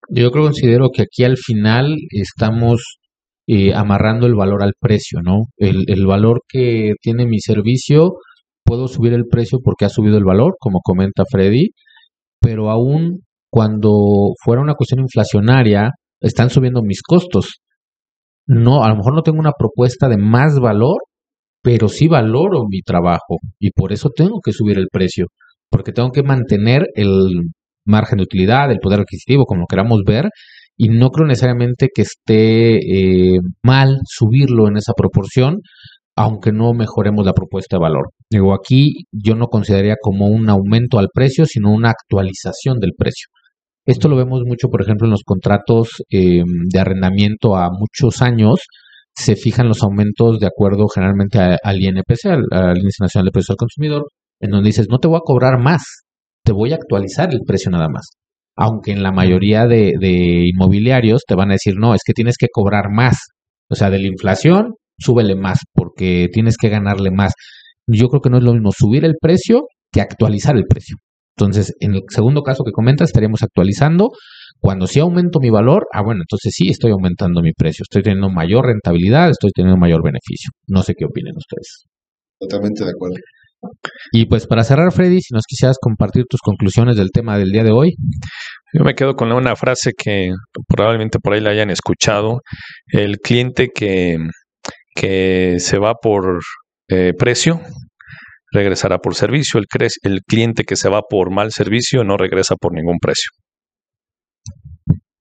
Yo 0.10 0.32
creo 0.32 0.45
considero 0.45 0.89
que 0.93 1.04
aquí 1.04 1.23
al 1.23 1.38
final 1.38 1.95
estamos 2.10 2.99
eh, 3.47 3.73
amarrando 3.73 4.28
el 4.28 4.36
valor 4.36 4.63
al 4.63 4.73
precio, 4.80 5.19
¿no? 5.23 5.43
El, 5.58 5.86
el 5.88 6.06
valor 6.06 6.41
que 6.47 6.93
tiene 7.02 7.26
mi 7.26 7.39
servicio, 7.39 8.13
puedo 8.63 8.88
subir 8.88 9.13
el 9.13 9.26
precio 9.26 9.60
porque 9.63 9.86
ha 9.86 9.89
subido 9.89 10.17
el 10.17 10.26
valor, 10.26 10.56
como 10.60 10.80
comenta 10.82 11.23
Freddy, 11.30 11.69
pero 12.39 12.69
aún 12.69 13.21
cuando 13.49 14.34
fuera 14.43 14.62
una 14.62 14.73
cuestión 14.73 15.02
inflacionaria, 15.02 15.91
están 16.19 16.49
subiendo 16.49 16.82
mis 16.82 17.02
costos. 17.04 17.60
No, 18.47 18.84
a 18.84 18.89
lo 18.89 18.97
mejor 18.97 19.13
no 19.15 19.21
tengo 19.21 19.39
una 19.39 19.53
propuesta 19.58 20.08
de 20.10 20.17
más 20.17 20.60
valor, 20.60 20.97
pero 21.62 21.88
sí 21.88 22.08
valoro 22.08 22.63
mi 22.69 22.82
trabajo 22.82 23.38
y 23.60 23.71
por 23.71 23.93
eso 23.93 24.10
tengo 24.15 24.39
que 24.43 24.51
subir 24.51 24.77
el 24.77 24.88
precio, 24.91 25.27
porque 25.69 25.93
tengo 25.93 26.12
que 26.12 26.23
mantener 26.23 26.86
el 26.95 27.29
margen 27.86 28.17
de 28.17 28.23
utilidad, 28.23 28.71
el 28.71 28.79
poder 28.79 29.01
adquisitivo, 29.01 29.45
como 29.45 29.65
queramos 29.67 30.01
ver, 30.06 30.29
y 30.77 30.89
no 30.89 31.10
creo 31.10 31.27
necesariamente 31.27 31.88
que 31.93 32.01
esté 32.03 32.77
eh, 33.36 33.39
mal 33.63 33.99
subirlo 34.06 34.67
en 34.67 34.77
esa 34.77 34.93
proporción, 34.93 35.60
aunque 36.15 36.51
no 36.51 36.73
mejoremos 36.73 37.25
la 37.25 37.34
propuesta 37.34 37.77
de 37.77 37.82
valor. 37.82 38.10
Digo, 38.29 38.53
aquí 38.53 39.06
yo 39.12 39.36
no 39.36 39.47
consideraría 39.47 39.95
como 40.01 40.27
un 40.27 40.49
aumento 40.49 40.99
al 40.99 41.10
precio, 41.13 41.45
sino 41.45 41.71
una 41.71 41.91
actualización 41.91 42.79
del 42.79 42.91
precio. 42.97 43.27
Esto 43.86 44.08
lo 44.08 44.15
vemos 44.15 44.41
mucho, 44.46 44.69
por 44.69 44.82
ejemplo, 44.82 45.08
en 45.08 45.12
los 45.12 45.24
contratos 45.24 45.89
eh, 46.10 46.41
de 46.72 46.80
arrendamiento 46.80 47.58
a 47.58 47.69
muchos 47.69 48.22
años, 48.22 48.60
se 49.15 49.36
fijan 49.36 49.67
los 49.67 49.84
aumentos 49.84 50.39
de 50.39 50.48
acuerdo 50.48 50.88
generalmente 50.88 51.39
al 51.39 51.82
INPC, 51.82 52.26
al, 52.26 52.43
al, 52.52 52.78
Índice 52.78 53.04
Nacional 53.04 53.26
de 53.26 53.32
Precios 53.32 53.52
al 53.52 53.58
Consumidor, 53.58 54.04
en 54.39 54.52
donde 54.52 54.67
dices, 54.67 54.88
no 54.89 55.00
te 55.00 55.08
voy 55.08 55.17
a 55.17 55.22
cobrar 55.24 55.60
más, 55.60 55.84
te 56.43 56.54
voy 56.54 56.72
a 56.72 56.76
actualizar 56.76 57.34
el 57.34 57.41
precio 57.46 57.72
nada 57.72 57.89
más. 57.89 58.08
Aunque 58.56 58.91
en 58.91 59.04
la 59.04 59.12
mayoría 59.12 59.65
de, 59.67 59.93
de 60.00 60.48
inmobiliarios 60.48 61.24
te 61.28 61.36
van 61.36 61.50
a 61.50 61.54
decir, 61.54 61.76
no, 61.78 61.93
es 61.93 62.02
que 62.06 62.13
tienes 62.13 62.38
que 62.38 62.48
cobrar 62.52 62.86
más. 62.91 63.17
O 63.69 63.76
sea, 63.76 63.89
de 63.89 64.00
la 64.00 64.08
inflación, 64.08 64.76
súbele 64.98 65.36
más, 65.36 65.60
porque 65.74 66.28
tienes 66.32 66.58
que 66.58 66.69
ganarle 66.69 67.12
más. 67.12 67.34
Yo 67.88 68.08
creo 68.08 68.22
que 68.22 68.30
no 68.30 68.38
es 68.38 68.43
lo 68.43 68.54
mismo 68.54 68.72
subir 68.72 69.06
el 69.06 69.15
precio 69.19 69.63
que 69.91 70.02
actualizar 70.02 70.56
el 70.56 70.65
precio. 70.65 70.98
Entonces, 71.38 71.74
en 71.80 71.96
el 71.96 72.02
segundo 72.10 72.41
caso 72.41 72.63
que 72.63 72.72
comentas, 72.72 73.10
estaríamos 73.10 73.41
actualizando 73.41 74.10
cuando 74.60 74.88
sí 74.88 75.00
aumento 75.00 75.39
mi 75.41 75.50
valor, 75.50 75.88
ah, 75.93 76.02
bueno, 76.04 76.22
entonces 76.22 76.54
sí 76.56 76.69
estoy 76.69 76.91
aumentando 76.91 77.41
mi 77.41 77.52
precio, 77.52 77.84
estoy 77.84 78.02
teniendo 78.02 78.30
mayor 78.30 78.65
rentabilidad, 78.65 79.30
estoy 79.30 79.52
teniendo 79.52 79.78
mayor 79.78 80.02
beneficio. 80.04 80.52
No 80.67 80.84
sé 80.84 80.93
qué 80.98 81.06
opinen 81.06 81.34
ustedes. 81.36 81.86
Totalmente 82.39 82.86
de 82.86 82.91
acuerdo. 82.91 83.15
Y 84.12 84.26
pues 84.26 84.48
para 84.48 84.63
cerrar, 84.63 84.91
Freddy, 84.91 85.19
si 85.22 85.34
nos 85.34 85.43
quisieras 85.48 85.78
compartir 85.82 86.24
tus 86.30 86.39
conclusiones 86.41 86.96
del 86.96 87.12
tema 87.12 87.38
del 87.38 87.52
día 87.52 87.63
de 87.63 87.72
hoy. 87.72 87.96
Yo 88.74 88.84
me 88.84 88.96
quedo 88.96 89.15
con 89.15 89.32
una 89.32 89.56
frase 89.56 89.91
que 89.98 90.32
probablemente 90.67 91.19
por 91.19 91.34
ahí 91.34 91.41
la 91.41 91.52
hayan 91.52 91.69
escuchado. 91.69 92.39
El 92.88 93.17
cliente 93.17 93.69
que, 93.74 94.17
que 94.96 95.56
se 95.60 95.78
va 95.78 95.93
por 96.02 96.39
eh, 96.89 97.12
precio 97.17 97.62
regresará 98.54 99.00
por 99.00 99.16
servicio. 99.16 99.60
El, 99.60 99.66
el 100.04 100.22
cliente 100.22 100.63
que 100.63 100.76
se 100.76 100.89
va 100.89 101.02
por 101.02 101.32
mal 101.32 101.52
servicio 101.52 102.04
no 102.04 102.16
regresa 102.16 102.56
por 102.56 102.74
ningún 102.74 103.00
precio. 103.02 103.32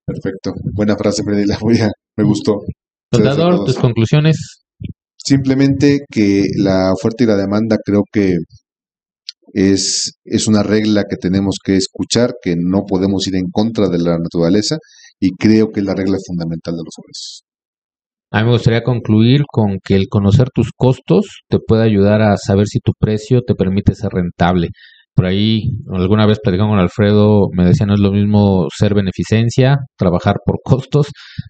Perfecto. 0.04 0.52
Buena 0.74 0.96
frase, 0.96 1.22
Freddy. 1.24 1.46
La 1.46 1.58
voy 1.58 1.78
a, 1.80 1.90
me 2.16 2.24
gustó. 2.24 2.60
Soldador, 3.12 3.64
tus 3.64 3.78
conclusiones. 3.78 4.62
Simplemente 5.16 6.00
que 6.10 6.44
la 6.58 6.92
oferta 6.92 7.24
y 7.24 7.26
la 7.26 7.36
demanda 7.36 7.76
creo 7.84 8.02
que 8.12 8.34
es, 9.52 10.18
es 10.24 10.46
una 10.48 10.62
regla 10.62 11.04
que 11.08 11.16
tenemos 11.16 11.56
que 11.64 11.76
escuchar, 11.76 12.34
que 12.42 12.54
no 12.58 12.84
podemos 12.86 13.26
ir 13.28 13.36
en 13.36 13.50
contra 13.50 13.88
de 13.88 13.98
la 13.98 14.18
naturaleza 14.18 14.76
y 15.20 15.30
creo 15.36 15.70
que 15.70 15.80
es 15.80 15.86
la 15.86 15.94
regla 15.94 16.18
fundamental 16.26 16.74
de 16.74 16.82
los 16.84 16.94
precios. 16.96 17.44
A 18.32 18.38
mí 18.38 18.46
me 18.46 18.52
gustaría 18.52 18.82
concluir 18.82 19.42
con 19.46 19.78
que 19.84 19.94
el 19.94 20.06
conocer 20.08 20.48
tus 20.54 20.70
costos 20.74 21.42
te 21.50 21.58
puede 21.58 21.84
ayudar 21.84 22.22
a 22.22 22.38
saber 22.38 22.66
si 22.66 22.80
tu 22.80 22.92
precio 22.98 23.42
te 23.46 23.54
permite 23.54 23.94
ser 23.94 24.10
rentable. 24.10 24.68
Por 25.14 25.26
ahí, 25.26 25.64
alguna 25.92 26.24
vez 26.24 26.38
platicando 26.42 26.70
con 26.70 26.78
Alfredo, 26.78 27.48
me 27.54 27.66
decía 27.66 27.84
no 27.84 27.92
es 27.92 28.00
lo 28.00 28.10
mismo 28.10 28.68
ser 28.74 28.94
beneficencia, 28.94 29.76
trabajar 29.98 30.36
por 30.46 30.60
costos, 30.64 31.08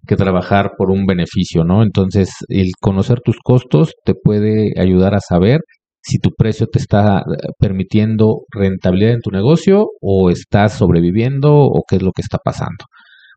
que 0.08 0.16
trabajar 0.16 0.72
por 0.76 0.90
un 0.90 1.06
beneficio, 1.06 1.62
¿no? 1.62 1.84
Entonces, 1.84 2.30
el 2.48 2.72
conocer 2.80 3.20
tus 3.24 3.36
costos 3.40 3.92
te 4.04 4.14
puede 4.14 4.72
ayudar 4.76 5.14
a 5.14 5.20
saber 5.20 5.60
si 6.02 6.18
tu 6.18 6.30
precio 6.36 6.66
te 6.66 6.80
está 6.80 7.18
eh, 7.18 7.22
permitiendo 7.60 8.40
rentabilidad 8.50 9.12
en 9.12 9.20
tu 9.20 9.30
negocio 9.30 9.86
o 10.00 10.30
estás 10.30 10.72
sobreviviendo 10.72 11.54
o 11.54 11.84
qué 11.88 11.96
es 11.96 12.02
lo 12.02 12.10
que 12.10 12.22
está 12.22 12.38
pasando. 12.38 12.86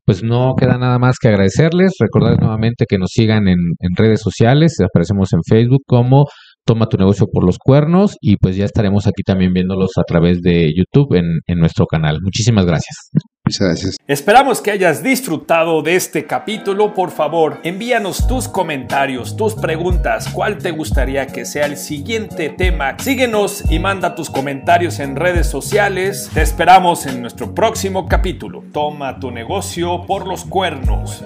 Pues 0.05 0.23
no 0.23 0.53
queda 0.55 0.77
nada 0.77 0.99
más 0.99 1.15
que 1.19 1.29
agradecerles, 1.29 1.93
recordarles 1.99 2.39
nuevamente 2.39 2.85
que 2.87 2.97
nos 2.97 3.09
sigan 3.11 3.47
en, 3.47 3.57
redes 3.97 4.21
sociales, 4.21 4.75
aparecemos 4.79 5.33
en 5.33 5.39
Facebook 5.47 5.83
como 5.87 6.25
Toma 6.67 6.87
tu 6.87 6.97
negocio 6.97 7.27
por 7.31 7.45
los 7.45 7.57
cuernos 7.59 8.15
y 8.21 8.37
pues 8.37 8.55
ya 8.55 8.65
estaremos 8.65 9.05
aquí 9.05 9.21
también 9.23 9.53
viéndolos 9.53 9.91
a 9.97 10.03
través 10.03 10.41
de 10.41 10.73
YouTube 10.75 11.15
en, 11.15 11.25
en 11.45 11.59
nuestro 11.59 11.85
canal. 11.85 12.17
Muchísimas 12.23 12.65
gracias. 12.65 13.11
Muchas 13.45 13.67
gracias. 13.67 13.97
Esperamos 14.07 14.59
que 14.59 14.71
hayas 14.71 15.03
disfrutado 15.03 15.83
de 15.83 15.95
este 15.95 16.25
capítulo. 16.25 16.95
Por 16.95 17.11
favor, 17.11 17.59
envíanos 17.63 18.27
tus 18.27 18.47
comentarios, 18.47 19.37
tus 19.37 19.53
preguntas, 19.53 20.29
cuál 20.29 20.57
te 20.57 20.71
gustaría 20.71 21.27
que 21.27 21.45
sea 21.45 21.67
el 21.67 21.77
siguiente 21.77 22.49
tema. 22.49 22.97
Síguenos 22.97 23.63
y 23.69 23.77
manda 23.77 24.15
tus 24.15 24.31
comentarios 24.31 24.99
en 24.99 25.15
redes 25.15 25.47
sociales. 25.47 26.31
Te 26.33 26.41
esperamos 26.41 27.05
en 27.05 27.21
nuestro 27.21 27.53
próximo 27.53 28.07
capítulo. 28.07 28.63
Toma 28.73 29.19
tu 29.19 29.29
negocio 29.29 30.05
por 30.07 30.27
los 30.27 30.43
cuernos. 30.43 31.23